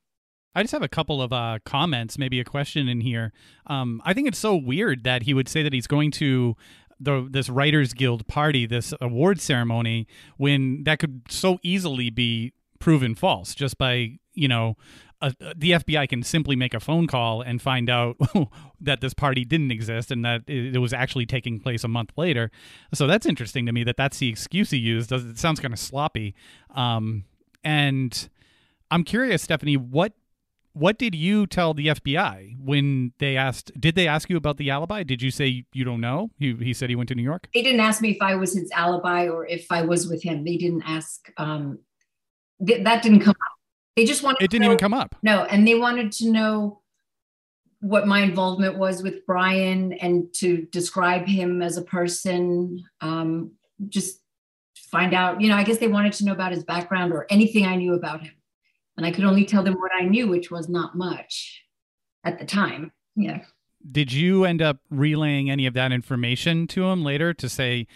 [0.55, 3.33] I just have a couple of uh, comments, maybe a question in here.
[3.67, 6.57] Um, I think it's so weird that he would say that he's going to
[6.99, 13.15] the this Writers Guild party, this award ceremony, when that could so easily be proven
[13.15, 14.77] false just by you know
[15.21, 18.17] a, the FBI can simply make a phone call and find out
[18.81, 22.51] that this party didn't exist and that it, was actually taking place a month later.
[22.95, 25.13] So that's interesting to me that that's the excuse he used.
[25.13, 26.35] It sounds kind of sloppy.
[26.75, 27.25] Um,
[27.63, 28.29] and
[28.91, 30.13] I'm curious, Stephanie, what
[30.73, 33.73] what did you tell the FBI when they asked?
[33.79, 35.03] Did they ask you about the alibi?
[35.03, 36.31] Did you say you don't know?
[36.39, 37.49] He, he said he went to New York.
[37.53, 40.45] They didn't ask me if I was his alibi or if I was with him.
[40.45, 41.29] They didn't ask.
[41.37, 41.81] Um,
[42.65, 43.60] th- that didn't come up
[44.01, 44.43] they just wanted.
[44.43, 45.15] It didn't know, even come up.
[45.23, 46.81] No, and they wanted to know
[47.81, 52.83] what my involvement was with Brian and to describe him as a person.
[53.03, 53.53] Um,
[53.89, 54.21] just
[54.75, 57.67] find out, you know, I guess they wanted to know about his background or anything
[57.67, 58.33] I knew about him.
[58.97, 61.63] And I could only tell them what I knew, which was not much
[62.25, 62.93] at the time.
[63.17, 63.41] Yeah.
[63.91, 67.87] Did you end up relaying any of that information to him later to say,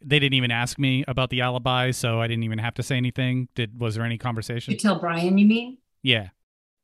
[0.00, 2.96] they didn't even ask me about the alibi, so I didn't even have to say
[2.96, 3.48] anything.
[3.54, 4.72] Did was there any conversation?
[4.72, 5.78] You tell Brian, you mean?
[6.02, 6.28] Yeah.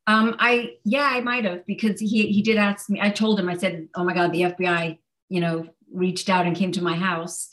[0.07, 3.01] Um, I yeah, I might have because he he did ask me.
[3.01, 4.99] I told him, I said, "Oh my God, the FBI,
[5.29, 7.51] you know, reached out and came to my house."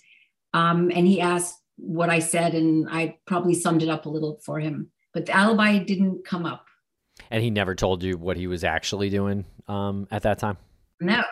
[0.54, 4.40] Um, and he asked what I said, and I probably summed it up a little
[4.44, 4.92] for him.
[5.14, 6.66] But the alibi didn't come up.
[7.30, 10.58] And he never told you what he was actually doing um, at that time.
[11.00, 11.24] No,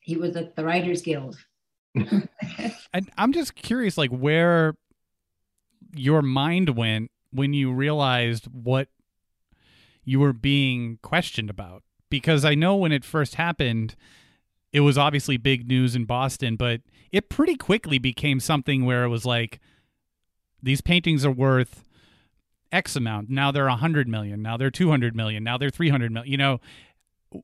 [0.00, 1.36] he was at the Writers Guild.
[2.92, 4.76] And I'm just curious, like where
[5.94, 8.88] your mind went when you realized what
[10.04, 11.82] you were being questioned about.
[12.08, 13.96] Because I know when it first happened,
[14.72, 19.08] it was obviously big news in Boston, but it pretty quickly became something where it
[19.08, 19.58] was like,
[20.62, 21.82] these paintings are worth
[22.72, 23.30] X amount.
[23.30, 24.42] Now they're a hundred million.
[24.42, 25.42] Now they're two hundred million.
[25.44, 26.30] Now they're three hundred million.
[26.30, 26.60] You know,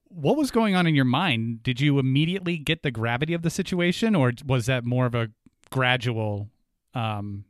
[0.09, 1.63] what was going on in your mind?
[1.63, 5.31] Did you immediately get the gravity of the situation, or was that more of a
[5.71, 6.49] gradual
[6.95, 7.45] um,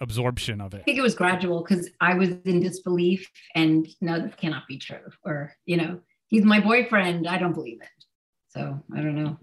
[0.00, 0.80] absorption of it?
[0.80, 4.78] I think it was gradual because I was in disbelief, and no, this cannot be
[4.78, 5.10] true.
[5.24, 7.26] Or you know, he's my boyfriend.
[7.26, 8.04] I don't believe it.
[8.48, 9.38] So I don't know.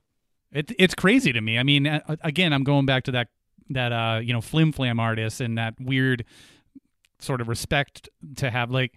[0.51, 1.57] It, it's crazy to me.
[1.57, 3.29] I mean, again, I'm going back to that
[3.69, 6.25] that uh, you know flim flam artist and that weird
[7.19, 8.69] sort of respect to have.
[8.69, 8.93] Like,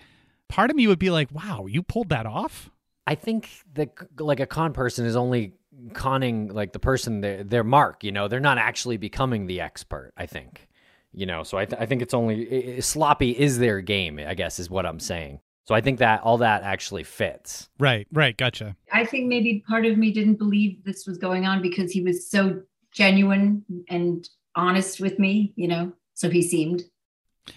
[0.49, 2.71] part of me would be like, "Wow, you pulled that off."
[3.07, 5.55] I think that like a con person is only
[5.93, 8.03] conning like the person their their mark.
[8.05, 10.13] You know, they're not actually becoming the expert.
[10.17, 10.69] I think.
[11.13, 14.19] You know, so I, th- I think it's only it, sloppy is their game.
[14.19, 15.41] I guess is what I'm saying.
[15.65, 17.69] So I think that all that actually fits.
[17.79, 18.37] Right, right.
[18.37, 18.77] Gotcha.
[18.93, 22.31] I think maybe part of me didn't believe this was going on because he was
[22.31, 26.85] so genuine and honest with me, you know, so he seemed.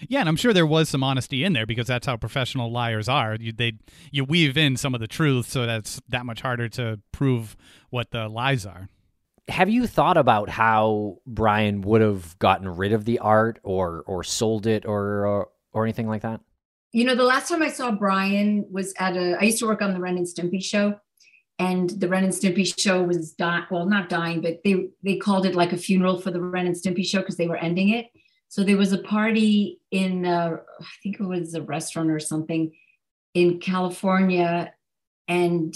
[0.08, 3.08] Yeah, and I'm sure there was some honesty in there because that's how professional liars
[3.08, 3.36] are.
[3.38, 3.74] You they
[4.10, 7.56] you weave in some of the truth, so that's that much harder to prove
[7.90, 8.88] what the lies are.
[9.48, 14.22] Have you thought about how Brian would have gotten rid of the art or or
[14.22, 16.40] sold it or or, or anything like that?
[16.92, 19.36] You know, the last time I saw Brian was at a.
[19.40, 20.98] I used to work on the Ren and Stimpy show,
[21.58, 23.64] and the Ren and Stimpy show was dying.
[23.70, 26.76] Well, not dying, but they they called it like a funeral for the Ren and
[26.76, 28.06] Stimpy show because they were ending it.
[28.50, 32.72] So there was a party in, uh, I think it was a restaurant or something
[33.32, 34.74] in California,
[35.28, 35.72] and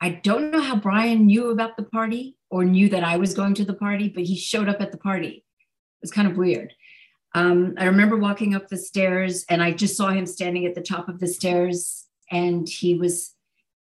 [0.00, 3.54] I don't know how Brian knew about the party or knew that I was going
[3.54, 5.28] to the party, but he showed up at the party.
[5.28, 6.74] It was kind of weird.
[7.36, 10.82] Um, I remember walking up the stairs and I just saw him standing at the
[10.82, 13.34] top of the stairs and he was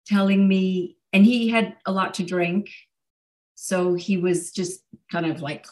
[0.05, 2.71] telling me, and he had a lot to drink.
[3.55, 5.65] So he was just kind of like,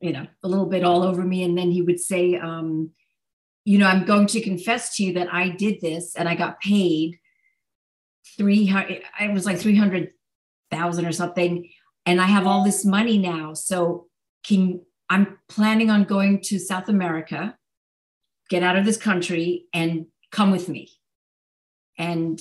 [0.00, 1.42] you know, a little bit all over me.
[1.42, 2.90] And then he would say, um,
[3.64, 6.60] you know, I'm going to confess to you that I did this and I got
[6.60, 7.18] paid
[8.36, 11.68] three, I was like 300,000 or something.
[12.06, 13.52] And I have all this money now.
[13.54, 14.06] So
[14.44, 14.80] can
[15.10, 17.56] I'm planning on going to South America,
[18.48, 20.88] get out of this country, and come with me.
[21.98, 22.40] And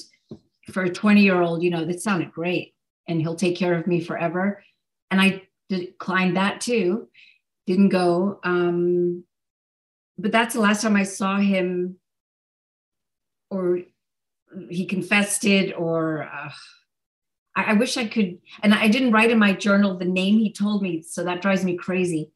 [0.72, 2.76] for a 20 year old, you know, that sounded great.
[3.08, 4.64] And he'll take care of me forever.
[5.10, 7.08] And I declined that too,
[7.70, 8.40] didn't go.
[8.44, 9.24] Um,
[10.18, 11.98] but that's the last time I saw him,
[13.52, 13.82] or
[14.70, 16.52] he confessed it, or uh,
[17.56, 18.40] I, I wish I could.
[18.64, 21.04] And I didn't write in my journal the name he told me.
[21.04, 22.32] So that drives me crazy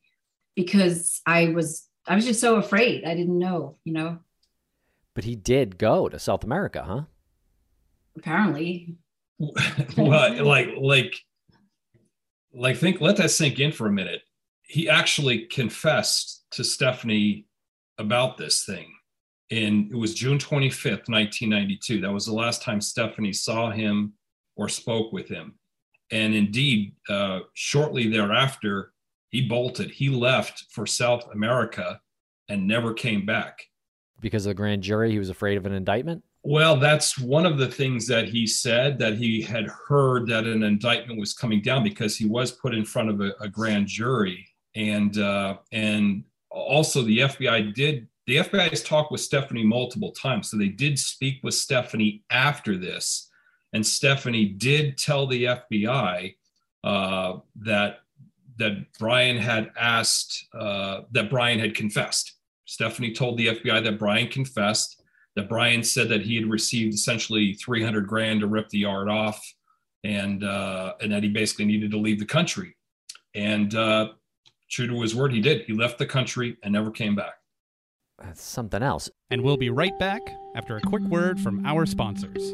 [0.56, 3.04] because I was I was just so afraid.
[3.04, 4.20] I didn't know, you know.
[5.16, 7.02] But he did go to South America, huh?
[8.16, 8.98] Apparently.
[9.98, 11.16] well, like like
[12.54, 14.22] like think let that sink in for a minute.
[14.64, 17.46] He actually confessed to Stephanie
[17.98, 18.88] about this thing.
[19.52, 22.02] And it was June 25th, 1992.
[22.02, 24.14] That was the last time Stephanie saw him
[24.56, 25.56] or spoke with him.
[26.12, 28.94] And indeed, uh, shortly thereafter,
[29.30, 29.92] he bolted.
[29.92, 32.00] He left for South America
[32.50, 33.64] and never came back.
[34.20, 36.24] Because of the grand jury, he was afraid of an indictment?
[36.44, 40.64] Well, that's one of the things that he said that he had heard that an
[40.64, 44.46] indictment was coming down because he was put in front of a, a grand jury,
[44.76, 50.50] and uh, and also the FBI did the FBI has talked with Stephanie multiple times,
[50.50, 53.30] so they did speak with Stephanie after this,
[53.74, 56.36] and Stephanie did tell the FBI
[56.84, 58.00] uh, that
[58.58, 62.36] that Brian had asked, uh, that Brian had confessed.
[62.66, 65.02] Stephanie told the FBI that Brian confessed,
[65.36, 69.42] that Brian said that he had received essentially 300 grand to rip the yard off,
[70.04, 72.76] and uh, and that he basically needed to leave the country.
[73.36, 74.10] And uh,
[74.74, 75.66] true to his word, he did.
[75.66, 77.36] He left the country and never came back.
[78.18, 79.10] That's something else.
[79.30, 80.22] And we'll be right back
[80.56, 82.54] after a quick word from our sponsors.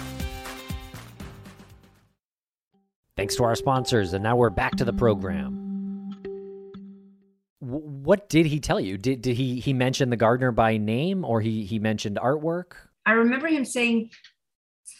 [3.21, 5.53] Thanks to our sponsors, and now we're back to the program.
[7.59, 8.97] What did he tell you?
[8.97, 12.71] Did, did he he mention the gardener by name, or he he mentioned artwork?
[13.05, 14.09] I remember him saying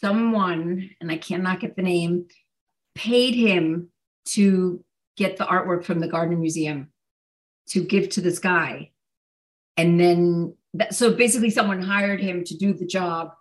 [0.02, 2.28] someone, and I cannot get the name,
[2.94, 3.90] paid him
[4.26, 4.86] to
[5.18, 6.92] get the artwork from the Gardner Museum
[7.70, 8.92] to give to this guy.
[9.78, 13.32] And then, that, so basically, someone hired him to do the job,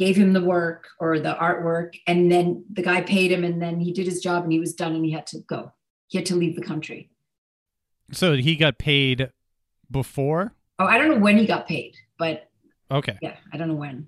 [0.00, 3.78] gave him the work or the artwork, and then the guy paid him, and then
[3.78, 5.72] he did his job and he was done and he had to go.
[6.08, 7.10] He had to leave the country.
[8.10, 9.30] So he got paid
[9.90, 10.54] before?
[10.78, 12.48] Oh, I don't know when he got paid, but
[12.90, 13.18] Okay.
[13.20, 14.06] yeah, I don't know when.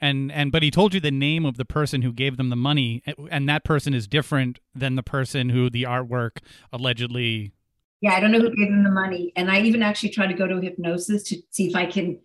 [0.00, 2.56] And and but he told you the name of the person who gave them the
[2.56, 6.38] money and that person is different than the person who the artwork
[6.72, 7.52] allegedly
[8.00, 9.32] Yeah, I don't know who gave him the money.
[9.34, 12.20] And I even actually tried to go to hypnosis to see if I can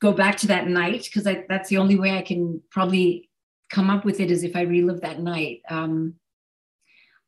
[0.00, 3.30] go back to that night because that's the only way I can probably
[3.70, 5.62] come up with it is if I relive that night.
[5.68, 6.14] Um,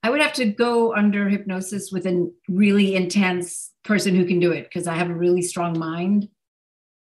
[0.02, 4.52] I would have to go under hypnosis with a really intense person who can do
[4.52, 6.28] it because I have a really strong mind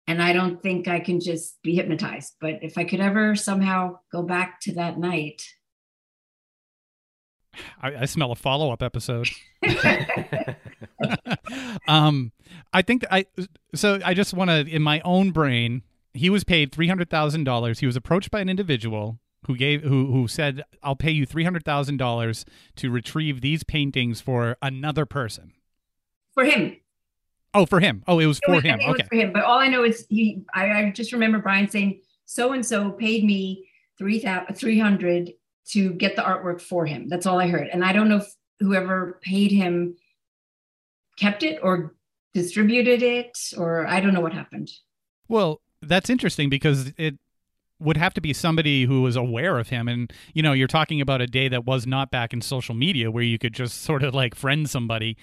[0.07, 2.35] and I don't think I can just be hypnotized.
[2.41, 5.43] But if I could ever somehow go back to that night,
[7.83, 9.29] I, I smell a follow up episode.
[11.89, 12.33] um,
[12.73, 13.27] I think that I
[13.75, 15.83] so I just want to in my own brain.
[16.13, 17.81] He was paid three hundred thousand dollars.
[17.81, 21.45] He was approached by an individual who gave who who said, "I'll pay you three
[21.45, 22.45] hundred thousand dollars
[22.77, 25.53] to retrieve these paintings for another person."
[26.35, 26.77] For him.
[27.57, 28.03] Oh, for him.
[28.09, 28.79] Oh, it was It for was- him.
[28.79, 29.09] think it was Okay.
[29.09, 29.33] for him.
[29.33, 30.43] But all I know is he.
[30.55, 35.31] I, I just remember Brian saying, "So and so paid me three thousand three hundred
[35.73, 38.27] to get the artwork for him." That's all I heard, and I don't know if
[38.61, 39.97] whoever paid him
[41.19, 41.95] kept it or
[42.33, 44.71] distributed it, or I don't know what happened.
[45.29, 47.19] Well, that's interesting because it
[47.79, 51.01] would have to be somebody who was aware of him and you know you're talking
[51.01, 54.03] about a day that was not back in social media where you could just sort
[54.03, 55.17] of like friend somebody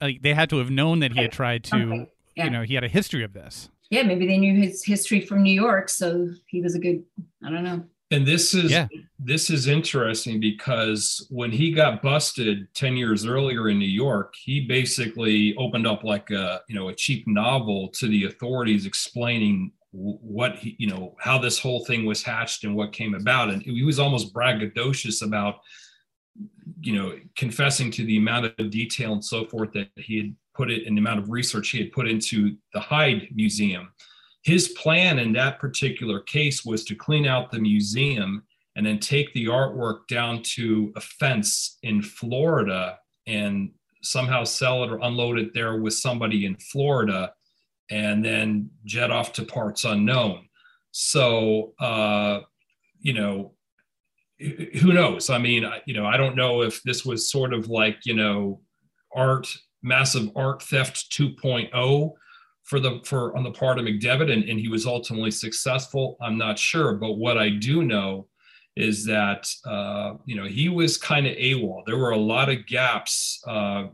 [0.00, 2.44] like they had to have known that he had tried to Yeah.
[2.46, 5.42] you know he had a history of this Yeah, maybe they knew his history from
[5.42, 7.04] New York, so he was a good.
[7.44, 7.84] I don't know.
[8.10, 8.88] And this is Yeah.
[9.18, 14.60] this is interesting because when he got busted 10 years earlier in New York, he
[14.60, 20.56] basically opened up like a, you know, a cheap novel to the authorities explaining what
[20.56, 23.82] he, you know, how this whole thing was hatched and what came about and he
[23.82, 25.60] was almost braggadocious about
[26.80, 30.70] you know, confessing to the amount of detail and so forth that he had put
[30.70, 33.88] it and the amount of research he had put into the Hyde Museum
[34.42, 38.44] his plan in that particular case was to clean out the museum
[38.76, 43.70] and then take the artwork down to a fence in Florida and
[44.02, 47.32] somehow sell it or unload it there with somebody in Florida
[47.90, 50.48] and then jet off to parts unknown.
[50.92, 52.40] So, uh,
[53.00, 53.54] you know,
[54.38, 55.30] who knows?
[55.30, 58.60] I mean, you know, I don't know if this was sort of like, you know,
[59.14, 59.48] art,
[59.82, 62.12] massive art theft 2.0
[62.68, 66.18] for the for on the part of McDevitt, and, and he was ultimately successful.
[66.20, 68.28] I'm not sure, but what I do know
[68.76, 71.84] is that uh, you know he was kind of AWOL.
[71.86, 73.86] There were a lot of gaps uh,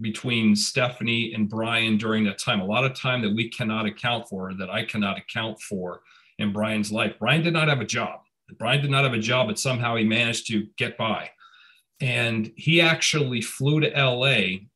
[0.00, 2.60] between Stephanie and Brian during that time.
[2.60, 6.02] A lot of time that we cannot account for, that I cannot account for
[6.40, 7.14] in Brian's life.
[7.20, 8.20] Brian did not have a job.
[8.58, 11.30] Brian did not have a job, but somehow he managed to get by.
[12.00, 14.66] And he actually flew to LA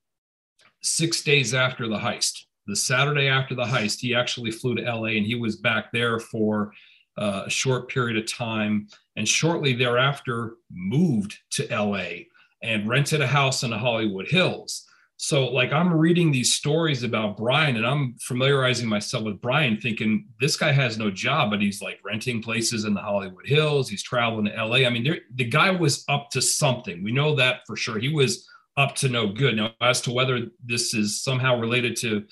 [0.83, 2.45] six days after the heist.
[2.69, 6.21] The Saturday after the heist, he actually flew to LA and he was back there
[6.21, 6.73] for
[7.17, 8.89] uh, a short period of time.
[9.17, 12.27] And shortly thereafter, moved to LA
[12.63, 14.85] and rented a house in the Hollywood Hills.
[15.17, 20.29] So, like, I'm reading these stories about Brian and I'm familiarizing myself with Brian, thinking
[20.39, 23.89] this guy has no job, but he's like renting places in the Hollywood Hills.
[23.89, 24.87] He's traveling to LA.
[24.87, 27.03] I mean, the guy was up to something.
[27.03, 27.99] We know that for sure.
[27.99, 28.47] He was
[28.77, 29.57] up to no good.
[29.57, 32.25] Now, as to whether this is somehow related to,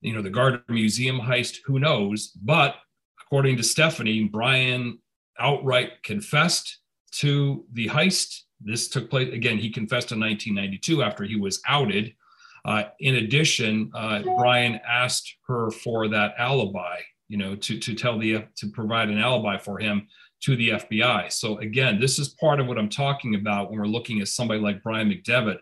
[0.00, 2.28] you know, the Gardner Museum heist, who knows?
[2.28, 2.76] But
[3.20, 4.98] according to Stephanie, Brian
[5.38, 6.78] outright confessed
[7.12, 8.42] to the heist.
[8.60, 9.58] This took place again.
[9.58, 12.14] He confessed in 1992 after he was outed.
[12.64, 16.98] Uh, in addition, uh, Brian asked her for that alibi,
[17.28, 20.06] you know, to to tell the to provide an alibi for him
[20.42, 21.32] to the FBI.
[21.32, 24.60] So again, this is part of what I'm talking about when we're looking at somebody
[24.60, 25.58] like Brian McDevitt.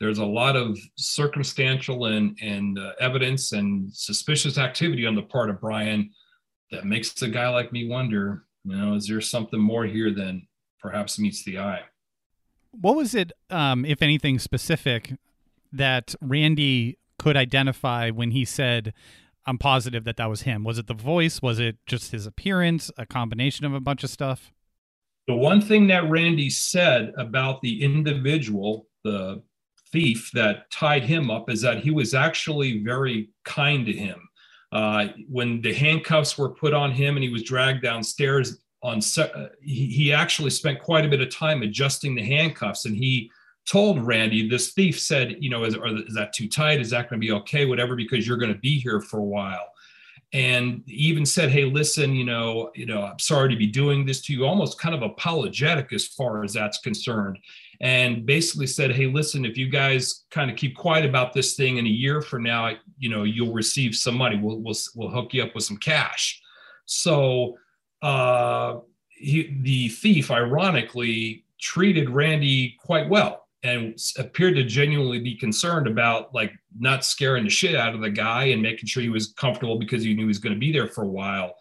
[0.00, 5.50] There's a lot of circumstantial and and uh, evidence and suspicious activity on the part
[5.50, 6.10] of Brian
[6.70, 10.46] that makes a guy like me wonder, you know, is there something more here than
[10.80, 11.82] perhaps meets the eye?
[12.80, 15.14] what was it um if anything specific
[15.72, 18.92] that Randy could identify when he said
[19.46, 21.40] I'm positive that that was him was it the voice?
[21.40, 22.90] Was it just his appearance?
[22.98, 24.52] A combination of a bunch of stuff?
[25.28, 29.42] The one thing that Randy said about the individual, the
[29.92, 34.28] thief that tied him up, is that he was actually very kind to him.
[34.72, 39.48] Uh, when the handcuffs were put on him and he was dragged downstairs, on uh,
[39.62, 43.30] he, he actually spent quite a bit of time adjusting the handcuffs, and he
[43.68, 46.80] told Randy, this thief said, you know, is, is that too tight?
[46.80, 47.64] Is that going to be okay?
[47.64, 49.66] Whatever, because you're going to be here for a while.
[50.32, 54.20] and even said, "Hey, listen, you know, you know, I'm sorry to be doing this
[54.22, 57.38] to you." Almost kind of apologetic as far as that's concerned,
[57.80, 61.76] and basically said, "Hey, listen, if you guys kind of keep quiet about this thing
[61.76, 64.38] in a year from now, you know, you'll receive some money.
[64.38, 66.40] We'll we'll we'll hook you up with some cash."
[66.86, 67.56] So
[68.02, 75.86] uh, he, the thief, ironically, treated Randy quite well and appeared to genuinely be concerned
[75.86, 79.32] about like not scaring the shit out of the guy and making sure he was
[79.32, 81.54] comfortable because he knew he was going to be there for a while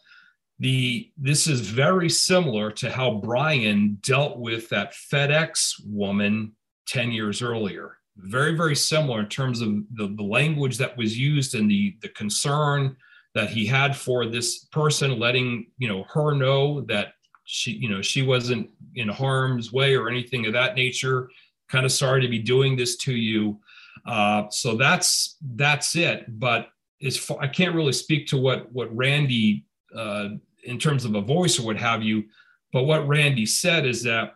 [0.59, 6.51] the this is very similar to how brian dealt with that fedex woman
[6.87, 11.55] 10 years earlier very very similar in terms of the, the language that was used
[11.55, 12.95] and the the concern
[13.33, 18.01] that he had for this person letting you know her know that she you know
[18.01, 21.29] she wasn't in harm's way or anything of that nature
[21.69, 23.59] kind of sorry to be doing this to you.
[24.05, 26.25] Uh, so that's that's it.
[26.39, 26.69] But
[27.03, 29.64] as far, I can't really speak to what what Randy
[29.95, 30.29] uh,
[30.63, 32.25] in terms of a voice or what have you.
[32.73, 34.35] But what Randy said is that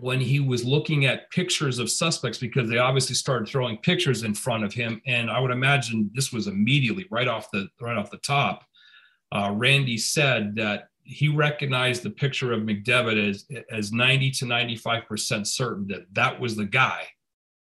[0.00, 4.34] when he was looking at pictures of suspects, because they obviously started throwing pictures in
[4.34, 8.10] front of him, and I would imagine this was immediately right off the right off
[8.10, 8.64] the top.
[9.32, 15.06] Uh, Randy said that he recognized the picture of McDevitt as as 90 to 95
[15.06, 17.06] percent certain that that was the guy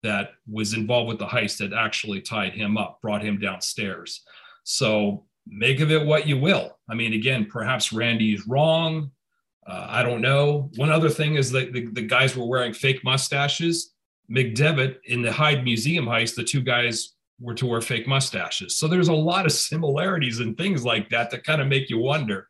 [0.03, 4.23] that was involved with the heist that actually tied him up, brought him downstairs.
[4.63, 6.79] So make of it what you will.
[6.89, 9.11] I mean, again, perhaps Randy is wrong.
[9.67, 10.71] Uh, I don't know.
[10.77, 13.93] One other thing is that the, the guys were wearing fake mustaches.
[14.31, 18.77] McDevitt in the Hyde Museum heist, the two guys were to wear fake mustaches.
[18.77, 21.99] So there's a lot of similarities and things like that that kind of make you
[21.99, 22.49] wonder.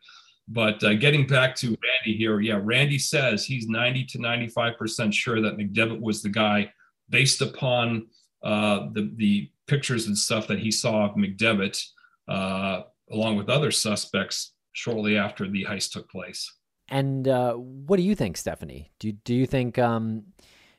[0.48, 5.40] But uh, getting back to Randy here, yeah, Randy says he's 90 to 95% sure
[5.40, 6.72] that McDevitt was the guy
[7.10, 8.06] based upon
[8.44, 11.84] uh, the, the pictures and stuff that he saw of McDevitt,
[12.28, 16.52] uh, along with other suspects shortly after the heist took place.
[16.88, 18.92] And uh, what do you think, Stephanie?
[19.00, 20.24] Do, do you think um,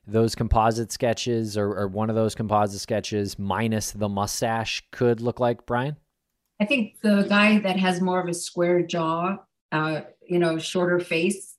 [0.05, 5.39] those composite sketches or, or one of those composite sketches minus the mustache could look
[5.39, 5.97] like Brian?
[6.59, 9.37] I think the guy that has more of a square jaw
[9.71, 11.55] uh, you know, shorter face.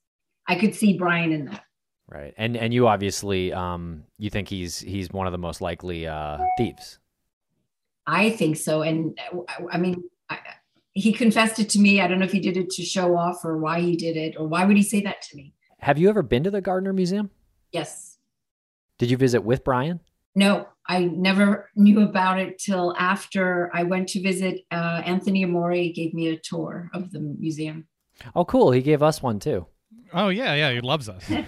[0.47, 1.63] I could see Brian in that.
[2.07, 6.07] Right, and and you obviously um, you think he's he's one of the most likely
[6.07, 6.98] uh, thieves.
[8.09, 9.17] I think so, and
[9.71, 10.39] I mean, I,
[10.93, 12.01] he confessed it to me.
[12.01, 14.35] I don't know if he did it to show off or why he did it,
[14.37, 15.53] or why would he say that to me.
[15.79, 17.29] Have you ever been to the Gardner Museum?
[17.71, 18.17] Yes.
[18.97, 19.99] Did you visit with Brian?
[20.33, 24.61] No, I never knew about it till after I went to visit.
[24.71, 27.87] Uh, Anthony Amore gave me a tour of the museum.
[28.35, 28.71] Oh, cool.
[28.71, 29.67] He gave us one too.
[30.13, 30.55] Oh, yeah.
[30.55, 30.71] Yeah.
[30.71, 31.23] He loves us.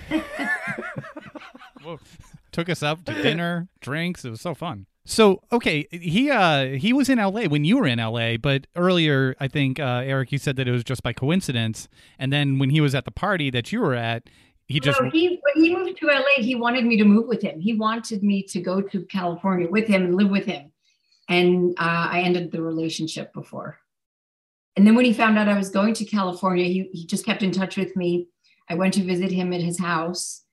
[2.51, 4.23] Took us out to dinner, drinks.
[4.23, 4.85] It was so fun.
[5.03, 7.47] So okay, he uh he was in L.A.
[7.47, 8.37] when you were in L.A.
[8.37, 11.87] But earlier, I think uh, Eric, you said that it was just by coincidence.
[12.19, 14.29] And then when he was at the party that you were at,
[14.67, 17.41] he just no, he when he moved to LA, he wanted me to move with
[17.41, 17.59] him.
[17.59, 20.71] He wanted me to go to California with him and live with him.
[21.27, 23.79] And uh, I ended the relationship before.
[24.75, 27.43] And then when he found out I was going to California, he, he just kept
[27.43, 28.27] in touch with me.
[28.69, 30.43] I went to visit him at his house,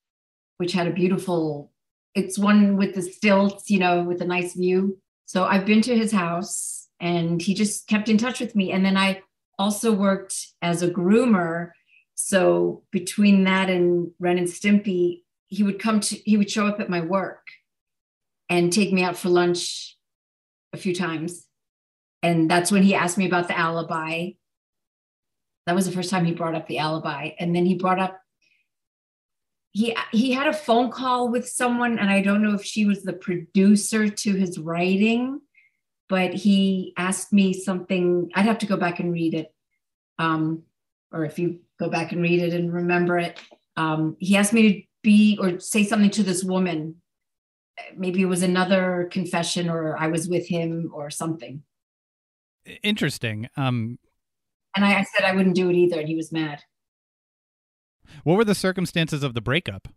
[0.57, 1.70] which had a beautiful,
[2.18, 4.98] it's one with the stilts, you know, with a nice view.
[5.26, 8.72] So I've been to his house and he just kept in touch with me.
[8.72, 9.22] And then I
[9.58, 11.70] also worked as a groomer.
[12.14, 16.80] So between that and Ren and Stimpy, he would come to, he would show up
[16.80, 17.46] at my work
[18.48, 19.96] and take me out for lunch
[20.72, 21.48] a few times
[22.22, 24.30] and that's when he asked me about the alibi.
[25.66, 27.30] That was the first time he brought up the alibi.
[27.38, 28.20] And then he brought up
[29.72, 33.02] he he had a phone call with someone, and I don't know if she was
[33.02, 35.40] the producer to his writing,
[36.08, 38.30] but he asked me something.
[38.34, 39.52] I'd have to go back and read it.
[40.18, 40.64] Um,
[41.12, 43.40] or if you go back and read it and remember it.
[43.76, 46.96] Um, he asked me to be or say something to this woman.
[47.96, 51.62] Maybe it was another confession, or I was with him, or something
[52.82, 53.48] interesting.
[53.56, 53.98] Um,
[54.76, 56.62] and I, I said I wouldn't do it either, and he was mad.
[58.24, 59.88] What were the circumstances of the breakup?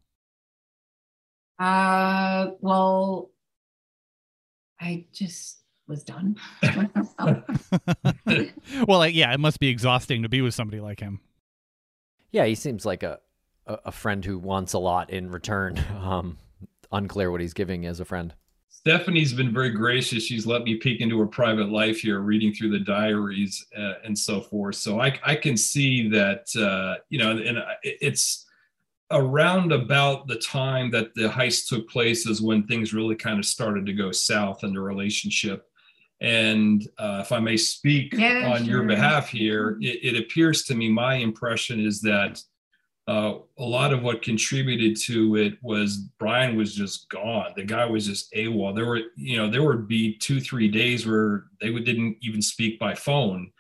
[1.60, 3.32] Uh, well,
[4.80, 6.38] I just was done.
[8.88, 11.20] well, like, yeah, it must be exhausting to be with somebody like him.
[12.32, 13.20] Yeah, he seems like a
[13.68, 15.84] a friend who wants a lot in return.
[16.02, 16.40] Um,
[16.92, 18.34] unclear what he's giving as a friend.
[18.82, 20.24] Stephanie's been very gracious.
[20.24, 24.18] She's let me peek into her private life here, reading through the diaries uh, and
[24.18, 24.74] so forth.
[24.78, 28.48] So I, I can see that, uh, you know, and it's
[29.12, 33.46] around about the time that the heist took place is when things really kind of
[33.46, 35.68] started to go south in the relationship.
[36.20, 40.76] And uh, if I may speak Yeah, on your behalf here, it, it appears to
[40.76, 42.42] me my impression is that
[43.12, 47.52] uh, a lot of what contributed to it was Brian was just gone.
[47.58, 48.74] The guy was just AWOL.
[48.74, 52.42] There were, you know, there would be two, three days where they would, didn't even
[52.42, 53.52] speak by phone,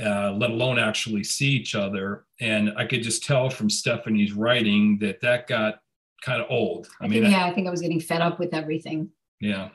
[0.00, 2.26] uh, let alone actually see each other.
[2.40, 5.80] And I could just tell from Stephanie's writing that that got
[6.22, 6.86] kind of old.
[7.00, 9.10] I, I mean, think, yeah, I think I was getting fed up with everything.
[9.40, 9.70] yeah.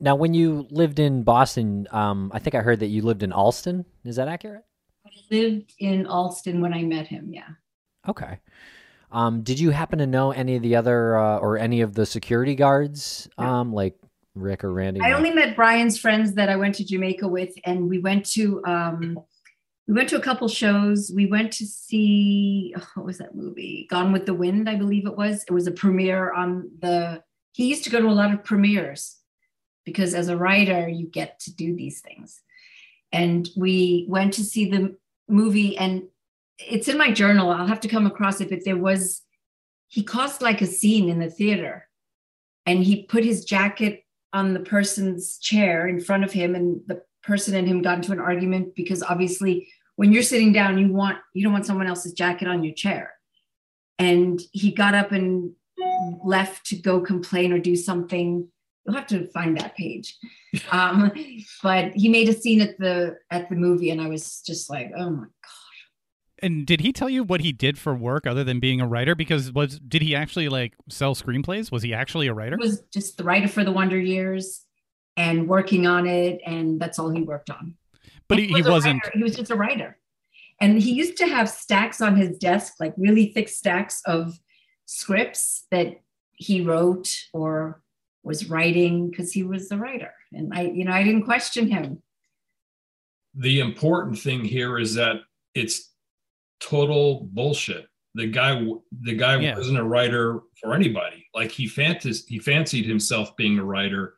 [0.00, 3.32] Now, when you lived in Boston, um, I think I heard that you lived in
[3.32, 3.84] Allston.
[4.04, 4.64] Is that accurate?
[5.06, 7.32] I lived in Allston when I met him.
[7.32, 7.50] Yeah.
[8.08, 8.38] Okay.
[9.10, 12.04] Um, did you happen to know any of the other uh, or any of the
[12.04, 13.98] security guards, um, like
[14.34, 15.00] Rick or Randy?
[15.00, 18.62] I only met Brian's friends that I went to Jamaica with, and we went to
[18.66, 19.18] um,
[19.86, 21.10] we went to a couple shows.
[21.14, 23.86] We went to see oh, what was that movie?
[23.90, 25.44] Gone with the Wind, I believe it was.
[25.44, 27.22] It was a premiere on the.
[27.52, 29.16] He used to go to a lot of premieres
[29.84, 32.42] because as a writer, you get to do these things.
[33.10, 34.96] And we went to see the
[35.28, 36.02] movie, and
[36.58, 37.50] it's in my journal.
[37.50, 39.22] I'll have to come across it, but there was
[39.88, 41.88] he caused like a scene in the theater,
[42.66, 47.02] and he put his jacket on the person's chair in front of him and the
[47.22, 51.18] person and him got into an argument because obviously when you're sitting down you want
[51.34, 53.12] you don't want someone else's jacket on your chair.
[53.98, 55.52] And he got up and
[56.24, 58.48] left to go complain or do something.
[58.84, 60.16] You'll have to find that page.
[60.72, 61.12] Um,
[61.62, 64.90] but he made a scene at the at the movie and i was just like
[64.96, 65.57] oh my god
[66.42, 69.14] And did he tell you what he did for work other than being a writer?
[69.14, 71.72] Because was did he actually like sell screenplays?
[71.72, 72.56] Was he actually a writer?
[72.60, 74.64] he was just the writer for the wonder years
[75.16, 77.74] and working on it and that's all he worked on
[78.28, 79.02] But And he, he was a wasn't.
[79.14, 79.98] He was just a writer.
[80.60, 84.38] And he used to have stacks on his desk, like really thick stacks of
[84.86, 86.00] scripts that
[86.34, 87.82] he wrote or
[88.24, 90.12] was writing because he was the writer.
[90.32, 92.02] And I, you know, I didn't question him.
[93.34, 95.16] the important thing here is that
[95.54, 95.92] it's
[96.60, 97.86] total bullshit.
[98.14, 98.64] The guy,
[99.02, 99.56] the guy Yeah.
[99.56, 101.26] wasn't a writer for anybody.
[101.34, 104.14] Like he fancied, he fancied himself being a writer,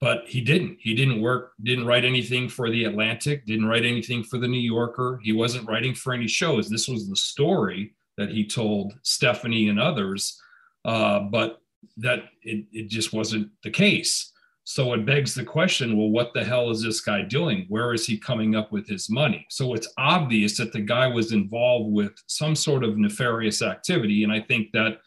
[0.00, 0.78] but he didn't.
[0.80, 4.60] He didn't work, didn't write anything for the Atlantic, didn't write anything for the New
[4.60, 5.20] Yorker.
[5.22, 6.68] He wasn't writing for any shows.
[6.68, 10.40] This was the story that he told Stephanie and others,
[10.84, 11.60] uh, but
[11.96, 14.32] that it, it just wasn't the case.
[14.70, 17.64] So it begs the question well, what the hell is this guy doing?
[17.70, 19.46] Where is he coming up with his money?
[19.48, 24.24] So it's obvious that the guy was involved with some sort of nefarious activity.
[24.24, 24.98] And I think that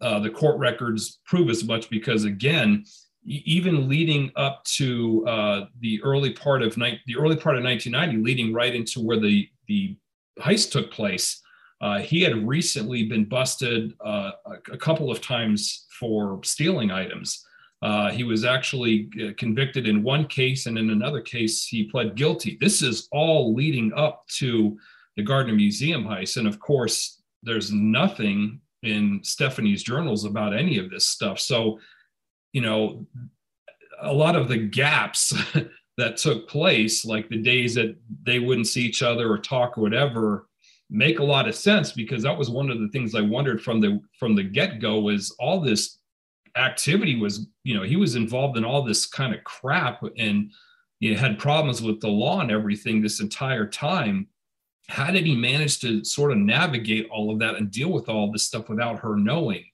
[0.00, 2.86] uh, the court records prove as much because, again,
[3.26, 8.24] even leading up to uh, the early part of ni- the early part of 1990,
[8.24, 9.94] leading right into where the the
[10.40, 11.42] heist took place,
[11.82, 17.44] uh, he had recently been busted uh, a, a couple of times for stealing items.
[17.82, 22.14] Uh, he was actually uh, convicted in one case, and in another case, he pled
[22.14, 22.56] guilty.
[22.60, 24.78] This is all leading up to
[25.16, 26.36] the Gardner Museum heist.
[26.36, 31.40] And of course, there's nothing in Stephanie's journals about any of this stuff.
[31.40, 31.80] So,
[32.52, 33.04] you know,
[34.00, 35.34] a lot of the gaps
[35.98, 39.82] that took place, like the days that they wouldn't see each other or talk or
[39.82, 40.46] whatever,
[40.88, 43.80] make a lot of sense because that was one of the things I wondered from
[43.80, 45.98] the from the get-go was all this
[46.56, 50.50] activity was you know he was involved in all this kind of crap and
[51.00, 54.28] you know, had problems with the law and everything this entire time.
[54.88, 58.30] How did he manage to sort of navigate all of that and deal with all
[58.30, 59.64] this stuff without her knowing?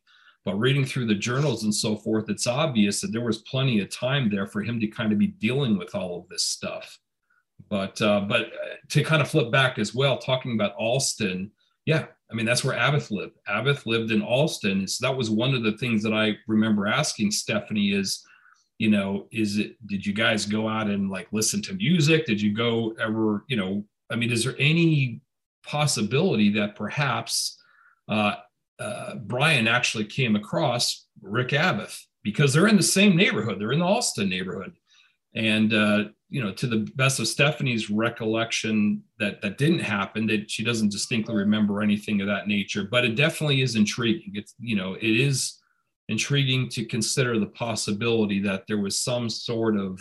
[0.45, 3.91] But reading through the journals and so forth it's obvious that there was plenty of
[3.91, 6.99] time there for him to kind of be dealing with all of this stuff.
[7.68, 8.51] But uh, but
[8.91, 11.51] to kind of flip back as well talking about Allston
[11.89, 13.39] yeah I mean, that's where Abath lived.
[13.49, 14.86] Abath lived in Allston.
[14.86, 18.22] So that was one of the things that I remember asking Stephanie is,
[18.78, 22.26] you know, is it, did you guys go out and like listen to music?
[22.26, 25.20] Did you go ever, you know, I mean, is there any
[25.64, 27.59] possibility that perhaps
[28.09, 28.34] uh,
[28.78, 33.59] uh, Brian actually came across Rick Abath because they're in the same neighborhood.
[33.59, 34.74] They're in the Allston neighborhood.
[35.35, 40.26] And, uh, you know, to the best of Stephanie's recollection, that that didn't happen.
[40.26, 42.85] That she doesn't distinctly remember anything of that nature.
[42.91, 44.33] But it definitely is intriguing.
[44.35, 45.59] It's you know, it is
[46.09, 50.01] intriguing to consider the possibility that there was some sort of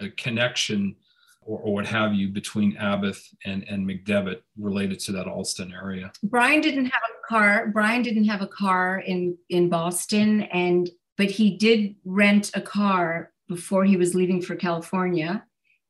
[0.00, 0.96] a connection
[1.42, 6.12] or, or what have you between Abath and and McDevitt related to that Allston area.
[6.22, 7.68] Brian didn't have a car.
[7.68, 13.32] Brian didn't have a car in in Boston, and but he did rent a car
[13.50, 15.44] before he was leaving for California,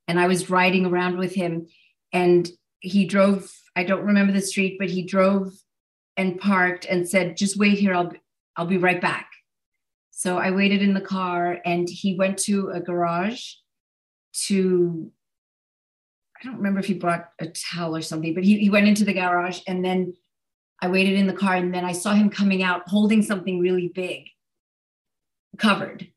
[0.09, 1.69] and I was riding around with him,
[2.13, 2.51] and
[2.81, 3.53] he drove.
[3.77, 5.53] I don't remember the street, but he drove
[6.17, 7.95] and parked and said, "Just wait here.
[7.95, 8.21] I'll be,
[8.57, 9.31] I'll be right back."
[10.11, 13.43] So I waited in the car, and he went to a garage
[14.47, 15.13] to
[16.41, 19.05] I don't remember if he brought a towel or something, but he, he went into
[19.05, 20.15] the garage and then
[20.81, 23.89] I waited in the car and then I saw him coming out holding something really
[23.89, 24.25] big,
[25.59, 26.09] covered.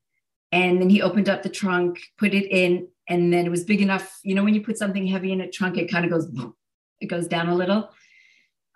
[0.54, 3.82] And then he opened up the trunk, put it in, and then it was big
[3.82, 4.20] enough.
[4.22, 6.32] You know, when you put something heavy in a trunk, it kind of goes,
[7.02, 7.90] it goes down a little.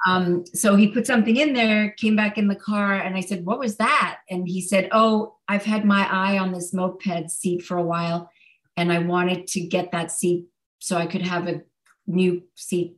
[0.08, 3.46] Um, so he put something in there, came back in the car, and I said,
[3.46, 4.22] What was that?
[4.28, 8.32] And he said, Oh, I've had my eye on this moped seat for a while,
[8.76, 10.48] and I wanted to get that seat
[10.80, 11.62] so I could have a
[12.08, 12.96] new seat.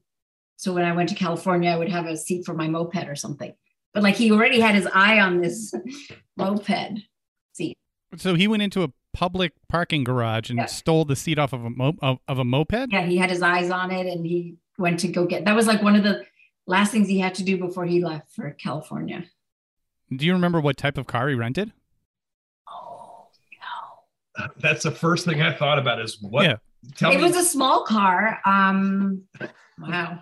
[0.56, 3.16] So when I went to California, I would have a seat for my moped or
[3.16, 3.54] something.
[3.94, 5.74] But like he already had his eye on this
[6.38, 7.02] moped.
[8.18, 10.66] So he went into a public parking garage and Yeah.
[10.66, 12.92] stole the seat off of a mo- of, of a moped.
[12.92, 15.68] Yeah, he had his eyes on it and he went to go get that was
[15.68, 16.26] like one of the
[16.68, 19.26] last things he had to do before he left for California.
[20.16, 21.72] Do you remember what type of car he rented?
[22.68, 23.28] Oh
[24.40, 24.46] no!
[24.58, 26.56] That's the first thing I thought about is what Yeah.
[26.96, 28.40] tell it me was a small car.
[28.46, 29.24] Um
[29.80, 30.20] wow.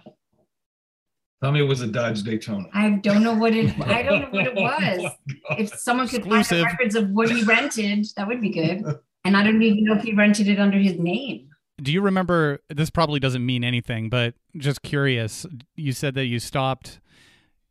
[1.42, 2.66] Tell me it was a Dodge Daytona.
[2.74, 5.12] I don't know what it I don't know what it oh was.
[5.58, 8.84] If someone could find the records of what he rented, that would be good.
[9.26, 11.50] And I don't even know if he rented it under his name.
[11.82, 12.60] Do you remember?
[12.70, 15.46] This probably doesn't mean anything, but just curious.
[15.76, 17.00] You said that you stopped.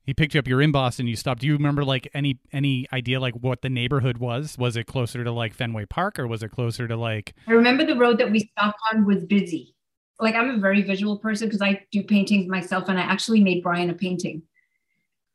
[0.05, 0.47] He picked you up.
[0.47, 1.05] You're in Boston.
[1.05, 1.41] And you stopped.
[1.41, 4.57] Do you remember like any any idea like what the neighborhood was?
[4.57, 7.35] Was it closer to like Fenway Park or was it closer to like?
[7.49, 9.75] I remember the road that we stopped on was busy.
[10.19, 13.63] Like I'm a very visual person because I do paintings myself, and I actually made
[13.63, 14.43] Brian a painting,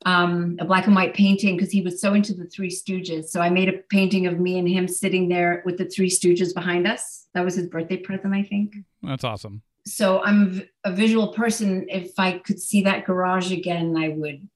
[0.04, 3.26] um, a black and white painting because he was so into the Three Stooges.
[3.26, 6.52] So I made a painting of me and him sitting there with the Three Stooges
[6.52, 7.26] behind us.
[7.34, 8.74] That was his birthday present, I think.
[9.02, 9.62] That's awesome.
[9.84, 11.86] So I'm a visual person.
[11.88, 14.48] If I could see that garage again, I would.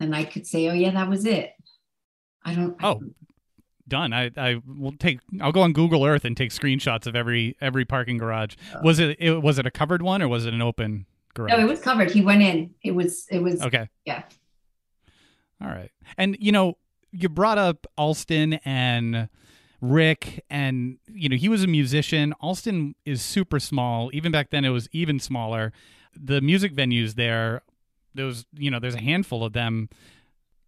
[0.00, 1.52] Then I could say, "Oh yeah, that was it."
[2.44, 2.76] I don't.
[2.82, 3.00] Oh,
[3.88, 4.12] done.
[4.12, 5.20] I I will take.
[5.40, 8.54] I'll go on Google Earth and take screenshots of every every parking garage.
[8.74, 8.82] Oh.
[8.82, 11.50] Was it, it was it a covered one or was it an open garage?
[11.50, 12.10] no, it was covered.
[12.10, 12.74] He went in.
[12.82, 13.26] It was.
[13.30, 13.62] It was.
[13.62, 13.88] Okay.
[14.04, 14.22] Yeah.
[15.60, 15.90] All right.
[16.16, 16.76] And you know,
[17.12, 19.28] you brought up Allston and
[19.80, 22.34] Rick and you know, he was a musician.
[22.40, 24.10] Allston is super small.
[24.12, 25.72] Even back then it was even smaller.
[26.14, 27.62] The music venues there,
[28.14, 29.88] those you know, there's a handful of them.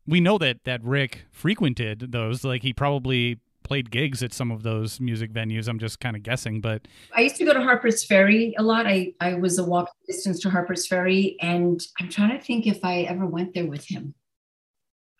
[0.07, 2.45] We know that that Rick frequented those.
[2.45, 5.69] Like he probably played gigs at some of those music venues.
[5.69, 8.87] I'm just kind of guessing, but I used to go to Harper's Ferry a lot.
[8.87, 12.85] I, I was a walk distance to Harper's Ferry, and I'm trying to think if
[12.85, 14.15] I ever went there with him.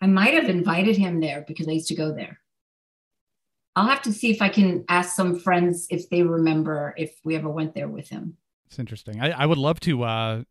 [0.01, 2.39] I might have invited him there because I used to go there.
[3.75, 7.35] I'll have to see if I can ask some friends if they remember if we
[7.35, 8.35] ever went there with him.
[8.65, 9.21] It's interesting.
[9.21, 10.43] I, I would love to, uh,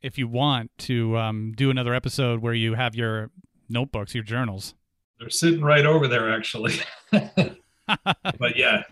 [0.00, 3.30] if you want to, um, do another episode where you have your
[3.72, 4.74] notebooks, your journals.
[5.18, 6.74] They're sitting right over there actually.
[7.10, 8.82] but yeah.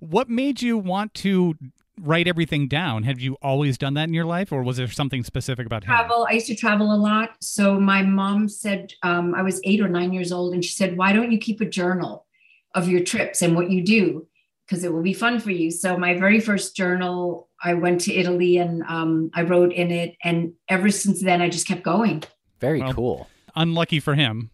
[0.00, 1.54] What made you want to
[2.00, 3.04] write everything down?
[3.04, 5.88] Have you always done that in your life, or was there something specific about him?
[5.88, 6.26] travel.
[6.28, 7.36] I used to travel a lot.
[7.40, 10.96] So my mom said um, I was eight or nine years old, and she said,
[10.96, 12.26] "Why don't you keep a journal
[12.74, 14.26] of your trips and what you do?
[14.66, 18.14] Because it will be fun for you." So my very first journal, I went to
[18.14, 22.24] Italy and um, I wrote in it, and ever since then, I just kept going.
[22.60, 23.28] Very Well- cool.
[23.54, 24.50] Unlucky for him.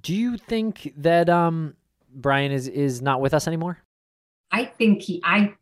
[0.00, 1.74] Do you think that um
[2.12, 3.78] Brian is is not with us anymore?
[4.50, 5.54] I think he, I,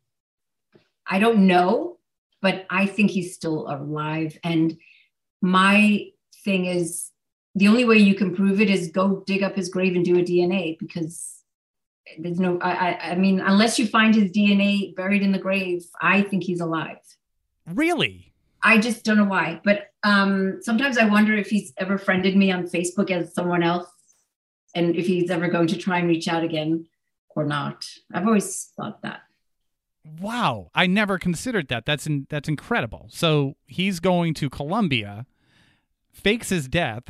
[1.06, 1.98] I don't know,
[2.40, 4.38] but I think he's still alive.
[4.42, 4.78] And
[5.40, 6.06] my
[6.44, 7.10] thing is,
[7.54, 10.18] the only way you can prove it is go dig up his grave and do
[10.18, 11.42] a DNA because
[12.18, 12.58] there's no.
[12.60, 16.44] I, I, I mean, unless you find his DNA buried in the grave, I think
[16.44, 16.98] he's alive.
[17.66, 18.27] Really?
[18.62, 19.60] I just don't know why.
[19.64, 23.88] But um, sometimes I wonder if he's ever friended me on Facebook as someone else,
[24.74, 26.86] and if he's ever going to try and reach out again
[27.30, 27.84] or not.
[28.12, 29.22] I've always thought that.
[30.20, 31.84] Wow, I never considered that.
[31.86, 33.08] That's in, that's incredible.
[33.10, 35.26] So he's going to Colombia,
[36.10, 37.04] fakes his death.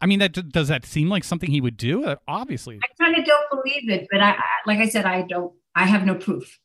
[0.00, 2.04] I mean, that does that seem like something he would do?
[2.04, 5.22] Uh, obviously, I kind of don't believe it, but I, I like I said, I
[5.22, 5.52] don't.
[5.74, 6.58] I have no proof,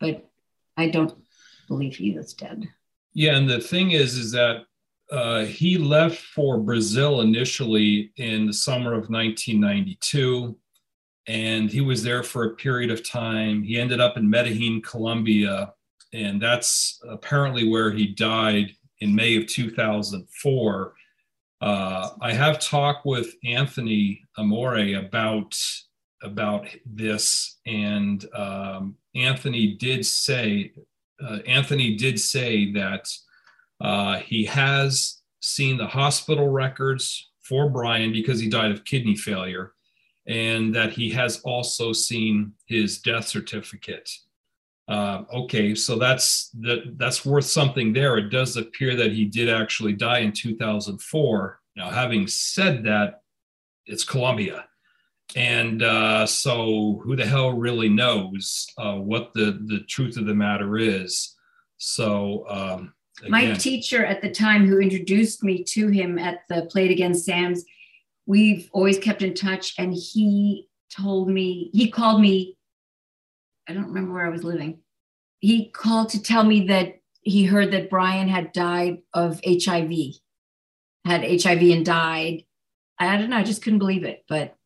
[0.00, 0.28] but
[0.76, 1.14] I don't
[1.68, 2.68] believe he is dead.
[3.18, 4.66] Yeah, and the thing is, is that
[5.10, 10.56] uh, he left for Brazil initially in the summer of 1992,
[11.26, 13.64] and he was there for a period of time.
[13.64, 15.74] He ended up in Medellin, Colombia,
[16.12, 20.94] and that's apparently where he died in May of 2004.
[21.60, 25.56] Uh, I have talked with Anthony Amore about
[26.22, 30.70] about this, and um, Anthony did say
[31.22, 33.08] uh, Anthony did say that
[33.80, 39.72] uh, he has seen the hospital records for Brian because he died of kidney failure.
[40.28, 44.10] and that he has also seen his death certificate.
[44.86, 48.16] Uh, okay, so that's that that's worth something there.
[48.18, 51.60] It does appear that he did actually die in 2004.
[51.76, 53.22] Now, having said that,
[53.86, 54.67] it's Colombia,
[55.36, 60.34] and uh, so who the hell really knows uh, what the the truth of the
[60.34, 61.34] matter is?
[61.78, 62.46] So.
[62.48, 66.90] Um, again, My teacher at the time, who introduced me to him at the Play
[66.90, 67.64] against Sam's,
[68.26, 72.56] we've always kept in touch, and he told me he called me
[73.68, 74.78] I don't remember where I was living.
[75.40, 79.92] He called to tell me that he heard that Brian had died of HIV,
[81.04, 82.44] had HIV and died.
[82.98, 84.56] I don't know, I just couldn't believe it, but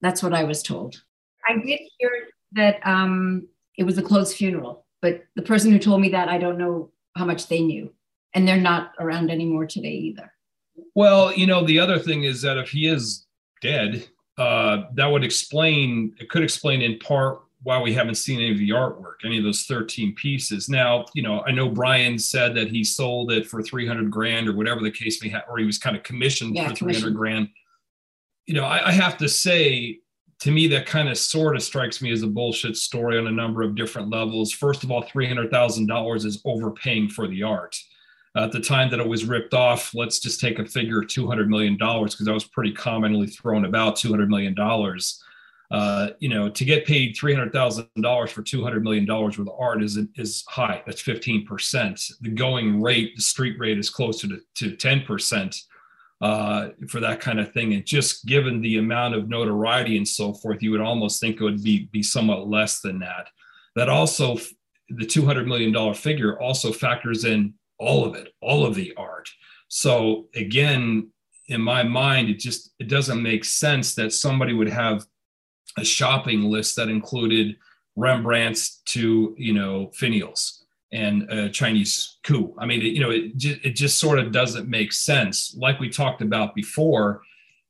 [0.00, 1.02] that's what I was told.
[1.48, 2.10] I did hear
[2.52, 6.38] that um, it was a closed funeral, but the person who told me that, I
[6.38, 7.92] don't know how much they knew.
[8.34, 10.32] And they're not around anymore today either.
[10.94, 13.26] Well, you know, the other thing is that if he is
[13.62, 18.52] dead, uh, that would explain, it could explain in part why we haven't seen any
[18.52, 20.68] of the artwork, any of those 13 pieces.
[20.68, 24.52] Now, you know, I know Brian said that he sold it for 300 grand or
[24.54, 27.48] whatever the case may have, or he was kind of commissioned yeah, for 300 grand.
[28.46, 29.98] You know, I, I have to say,
[30.40, 33.32] to me, that kind of sort of strikes me as a bullshit story on a
[33.32, 34.52] number of different levels.
[34.52, 37.76] First of all, $300,000 is overpaying for the art.
[38.36, 41.48] at the time that it was ripped off, let's just take a figure of $200
[41.48, 44.54] million because that was pretty commonly thrown about $200 million
[45.70, 49.38] uh, you know, to get paid three hundred thousand dollars for two hundred million dollars
[49.38, 50.82] worth of art is is high.
[50.86, 52.00] That's fifteen percent.
[52.20, 55.56] The going rate, the street rate, is closer to to ten percent
[56.20, 57.74] uh, for that kind of thing.
[57.74, 61.44] And just given the amount of notoriety and so forth, you would almost think it
[61.44, 63.28] would be be somewhat less than that.
[63.76, 64.38] That also,
[64.88, 68.94] the two hundred million dollar figure also factors in all of it, all of the
[68.96, 69.28] art.
[69.68, 71.10] So again,
[71.48, 75.04] in my mind, it just it doesn't make sense that somebody would have
[75.76, 77.56] a shopping list that included
[77.96, 80.63] Rembrandts to you know finials
[80.94, 82.54] and uh, Chinese coup.
[82.58, 85.54] I mean, it, you know, it just, it just sort of doesn't make sense.
[85.58, 87.22] Like we talked about before,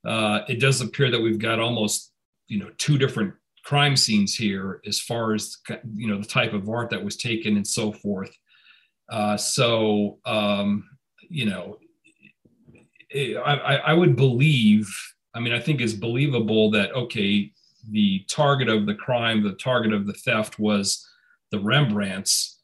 [0.07, 2.12] uh, it does appear that we've got almost
[2.49, 3.33] you know two different
[3.64, 5.57] crime scenes here as far as
[5.95, 8.37] you know the type of art that was taken and so forth.
[9.11, 10.89] Uh, so um,
[11.31, 11.79] you know,
[13.11, 14.95] it, I, I would believe.
[15.35, 17.51] I mean, I think it's believable that okay,
[17.91, 21.09] the target of the crime, the target of the theft was
[21.51, 22.55] the Rembrandts.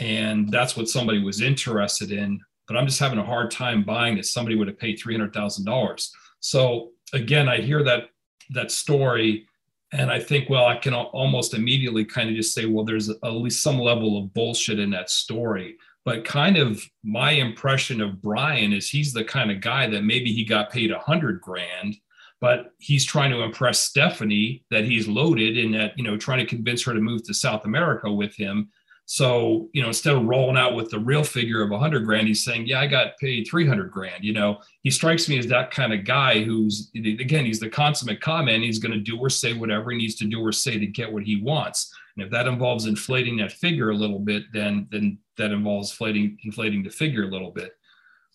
[0.00, 2.40] And that's what somebody was interested in.
[2.66, 6.08] But I'm just having a hard time buying that somebody would have paid $300,000.
[6.40, 8.10] So again, I hear that
[8.50, 9.46] that story
[9.92, 13.32] and I think, well, I can almost immediately kind of just say, well, there's at
[13.32, 15.76] least some level of bullshit in that story.
[16.04, 20.32] But kind of my impression of Brian is he's the kind of guy that maybe
[20.32, 21.96] he got paid a hundred grand
[22.40, 26.46] but he's trying to impress Stephanie that he's loaded and that, you know, trying to
[26.46, 28.70] convince her to move to South America with him.
[29.12, 32.44] So, you know, instead of rolling out with the real figure of 100 grand, he's
[32.44, 34.22] saying, Yeah, I got paid 300 grand.
[34.22, 38.20] You know, he strikes me as that kind of guy who's, again, he's the consummate
[38.20, 38.62] comment.
[38.62, 41.12] He's going to do or say whatever he needs to do or say to get
[41.12, 41.92] what he wants.
[42.14, 46.38] And if that involves inflating that figure a little bit, then, then that involves inflating,
[46.44, 47.72] inflating the figure a little bit.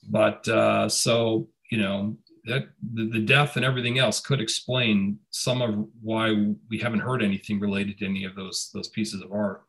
[0.10, 5.62] But uh, so, you know, that the, the death and everything else could explain some
[5.62, 9.65] of why we haven't heard anything related to any of those those pieces of art.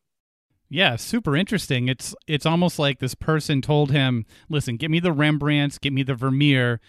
[0.68, 1.88] Yeah, super interesting.
[1.88, 6.02] It's it's almost like this person told him, "Listen, give me the Rembrandts, give me
[6.02, 6.80] the Vermeer,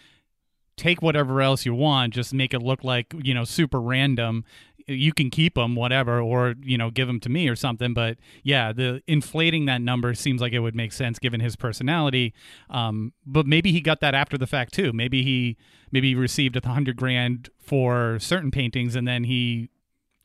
[0.78, 4.46] take whatever else you want, just make it look like, you know, super random
[4.90, 7.94] you can keep them, whatever, or you know, give them to me or something.
[7.94, 12.34] But yeah, the inflating that number seems like it would make sense given his personality.
[12.70, 14.94] Um, but maybe he got that after the fact too.
[14.94, 15.58] Maybe he
[15.92, 19.70] maybe he received a hundred grand for certain paintings, and then he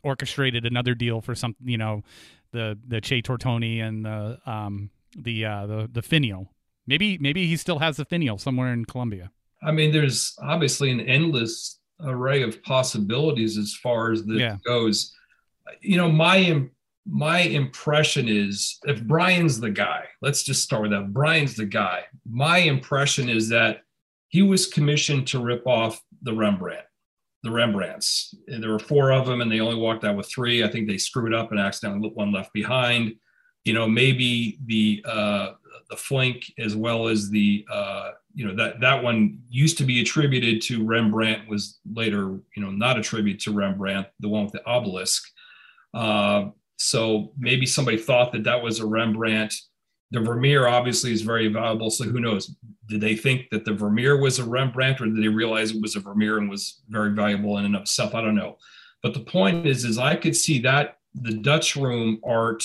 [0.05, 2.03] orchestrated another deal for some, you know,
[2.53, 6.49] the the Chez Tortoni and the um the uh the the finial.
[6.87, 9.31] Maybe maybe he still has the finial somewhere in Colombia.
[9.63, 14.57] I mean, there's obviously an endless array of possibilities as far as this yeah.
[14.65, 15.15] goes.
[15.81, 16.65] You know, my
[17.07, 21.13] my impression is if Brian's the guy, let's just start with that.
[21.13, 22.05] Brian's the guy.
[22.29, 23.83] My impression is that
[24.29, 26.85] he was commissioned to rip off the Rembrandt,
[27.43, 28.35] the Rembrandts.
[28.49, 30.63] And there were four of them, and they only walked out with three.
[30.63, 33.15] I think they screwed up and accidentally one left behind.
[33.65, 35.53] You know, maybe the uh,
[35.91, 40.01] the Flinck as well as the uh, you know that that one used to be
[40.01, 44.65] attributed to Rembrandt was later you know not attributed to Rembrandt the one with the
[44.65, 45.23] obelisk
[45.95, 49.55] uh, so maybe somebody thought that that was a Rembrandt
[50.13, 52.55] the Vermeer obviously is very valuable so who knows
[52.89, 55.97] did they think that the Vermeer was a Rembrandt or did they realize it was
[55.97, 58.57] a Vermeer and was very valuable in and of itself I don't know
[59.03, 62.65] But the point is, is I could see that the Dutch room art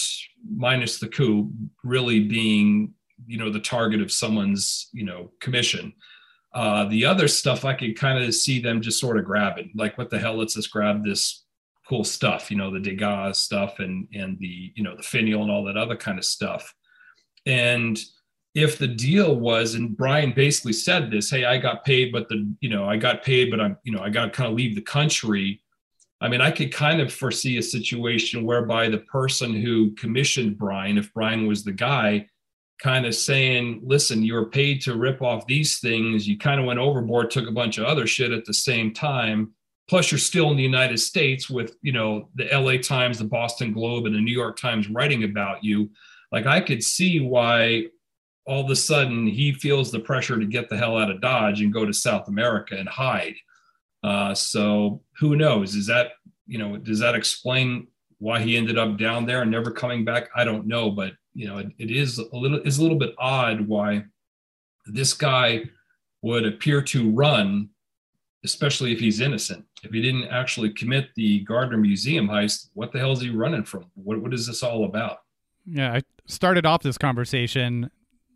[0.56, 1.52] minus the coup
[1.84, 2.94] really being,
[3.26, 5.94] you know, the target of someone's, you know, commission.
[6.54, 9.98] Uh, the other stuff I could kind of see them just sort of grabbing, like,
[9.98, 10.38] what the hell?
[10.38, 11.44] Let's just grab this
[11.88, 15.52] cool stuff, you know, the Degas stuff and and the you know the finial and
[15.52, 16.74] all that other kind of stuff.
[17.48, 18.00] And
[18.54, 22.48] if the deal was, and Brian basically said this, hey, I got paid, but the
[22.60, 24.76] you know I got paid, but I'm you know I got to kind of leave
[24.76, 25.62] the country.
[26.20, 30.98] I mean, I could kind of foresee a situation whereby the person who commissioned Brian,
[30.98, 32.28] if Brian was the guy,
[32.82, 36.28] kind of saying, listen, you were paid to rip off these things.
[36.28, 39.54] You kind of went overboard, took a bunch of other shit at the same time
[39.88, 43.72] plus you're still in the united states with you know the la times the boston
[43.72, 45.90] globe and the new york times writing about you
[46.32, 47.86] like i could see why
[48.46, 51.62] all of a sudden he feels the pressure to get the hell out of dodge
[51.62, 53.36] and go to south america and hide
[54.04, 56.12] uh, so who knows is that
[56.46, 57.88] you know does that explain
[58.20, 61.48] why he ended up down there and never coming back i don't know but you
[61.48, 64.04] know it, it is a little is a little bit odd why
[64.86, 65.62] this guy
[66.22, 67.70] would appear to run
[68.48, 69.66] especially if he's innocent.
[69.84, 73.64] If he didn't actually commit the Gardner Museum heist, what the hell is he running
[73.64, 73.86] from?
[73.96, 75.20] What what is this all about?
[75.66, 77.90] Yeah, I started off this conversation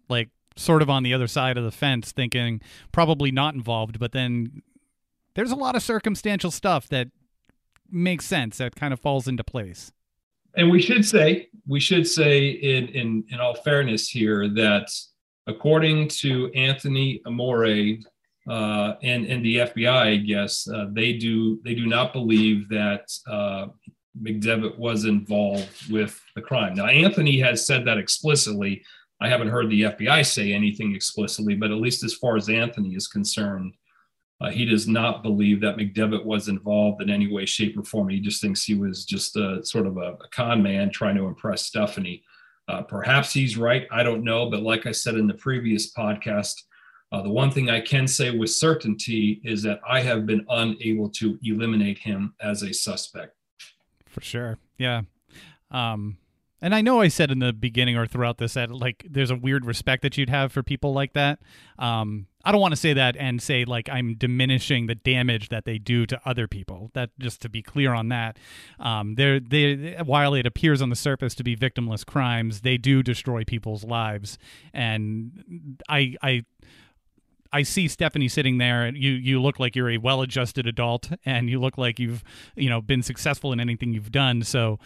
[0.10, 2.62] like sort of on the other side of the fence, thinking
[2.92, 4.62] probably not involved, but then
[5.36, 7.08] there's a lot of circumstantial stuff that
[7.90, 9.92] makes sense that kind of falls into place.
[10.56, 14.92] And we should say, we should say in in in all fairness here that
[15.48, 18.00] according to Anthony Amore,
[18.50, 23.10] uh, and and the FBI, I guess uh, they do they do not believe that
[23.28, 23.68] uh,
[24.20, 26.74] McDevitt was involved with the crime.
[26.74, 28.84] Now Anthony has said that explicitly.
[29.22, 32.96] I haven't heard the FBI say anything explicitly, but at least as far as Anthony
[32.96, 33.76] is concerned,
[34.42, 38.10] uh, he does not believe that McDevitt was involved in any way, shape, or form.
[38.10, 41.28] He just thinks he was just a sort of a, a con man trying to
[41.28, 42.24] impress Stephanie.
[42.68, 43.88] Uh, perhaps he's right.
[43.92, 44.50] I don't know.
[44.50, 46.56] But like I said in the previous podcast,
[47.12, 51.10] uh, the one thing I can say with certainty is that I have been unable
[51.10, 53.36] to eliminate him as a suspect.
[54.12, 54.58] For sure.
[54.78, 55.02] Yeah.
[55.72, 56.18] Um,
[56.62, 59.36] and I know I said in the beginning or throughout this that like there's a
[59.36, 61.40] weird respect that you'd have for people like that.
[61.80, 65.66] Um, I don't want to say that and say like I'm diminishing the damage that
[65.66, 66.92] they do to other people.
[66.94, 68.38] That just to be clear on that,
[68.80, 73.02] um, they're they while it appears on the surface to be victimless crimes, they do
[73.02, 74.38] destroy people's lives,
[74.74, 76.46] and I I
[77.54, 81.50] I see Stephanie sitting there, and you you look like you're a well-adjusted adult, and
[81.50, 82.24] you look like you've
[82.56, 84.44] you know been successful in anything you've done.
[84.44, 84.80] So,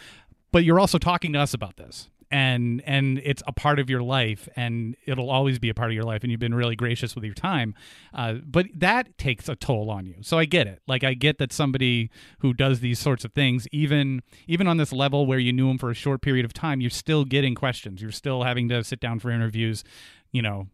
[0.52, 4.02] but you're also talking to us about this, and and it's a part of your
[4.02, 6.22] life, and it'll always be a part of your life.
[6.22, 7.74] And you've been really gracious with your time,
[8.12, 10.16] uh, but that takes a toll on you.
[10.22, 10.82] So I get it.
[10.88, 12.10] Like I get that somebody
[12.40, 15.78] who does these sorts of things, even even on this level where you knew him
[15.78, 18.02] for a short period of time, you're still getting questions.
[18.02, 19.84] You're still having to sit down for interviews.
[20.32, 20.66] You know,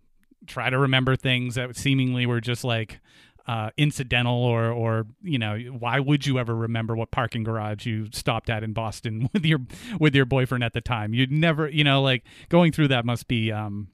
[0.46, 3.00] try to remember things that seemingly were just like
[3.46, 8.08] uh, incidental or or you know why would you ever remember what parking garage you
[8.12, 9.60] stopped at in Boston with your
[9.98, 11.12] with your boyfriend at the time?
[11.14, 13.88] You'd never you know like going through that must be um,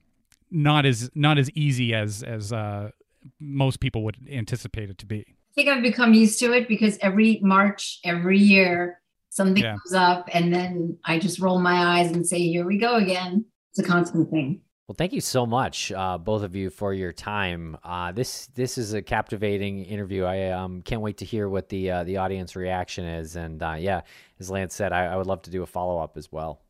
[0.51, 2.91] not as not as easy as as uh,
[3.39, 5.25] most people would anticipate it to be.
[5.27, 9.71] I think I've become used to it because every March every year something yeah.
[9.71, 13.45] comes up and then I just roll my eyes and say here we go again.
[13.71, 17.13] It's a constant thing well, thank you so much, uh, both of you, for your
[17.13, 17.77] time.
[17.83, 20.23] Uh, this this is a captivating interview.
[20.23, 23.35] I um, can't wait to hear what the uh, the audience reaction is.
[23.35, 24.01] And uh, yeah,
[24.39, 26.63] as Lance said, I, I would love to do a follow up as well.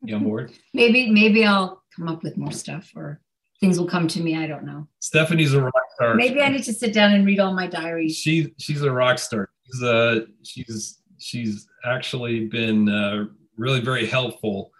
[0.00, 0.52] You on board?
[0.72, 3.20] maybe maybe I'll come up with more stuff, or
[3.60, 4.34] things will come to me.
[4.34, 4.88] I don't know.
[5.00, 6.14] Stephanie's a rock star.
[6.14, 8.16] Maybe I need to sit down and read all my diaries.
[8.16, 9.50] She she's a rock star.
[9.66, 13.26] She's uh she's she's actually been uh,
[13.58, 14.72] really very helpful.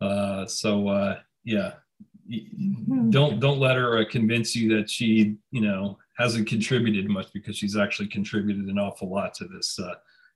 [0.00, 1.72] Uh, so uh, yeah.
[3.10, 7.56] Don't don't let her uh, convince you that she you know hasn't contributed much because
[7.56, 9.94] she's actually contributed an awful lot to this uh,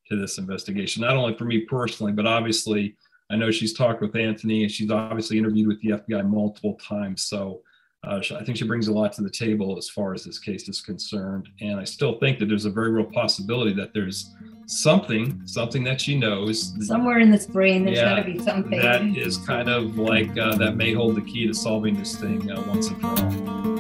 [0.09, 1.03] to this investigation.
[1.03, 2.97] Not only for me personally but obviously
[3.31, 7.25] i know she's talked with anthony and she's obviously interviewed with the fbi multiple times.
[7.25, 7.63] So
[8.07, 10.69] uh, I think she brings a lot to the table as far as this case
[10.69, 11.49] is concerned.
[11.61, 14.35] And I still think that there's a very real possibility that there's
[14.67, 16.73] something, something that she knows.
[16.87, 18.79] Somewhere in this brain, there's yeah, got to be something.
[18.81, 22.51] That is kind of like uh, that may hold the key to solving this thing
[22.51, 23.74] uh, once and for all.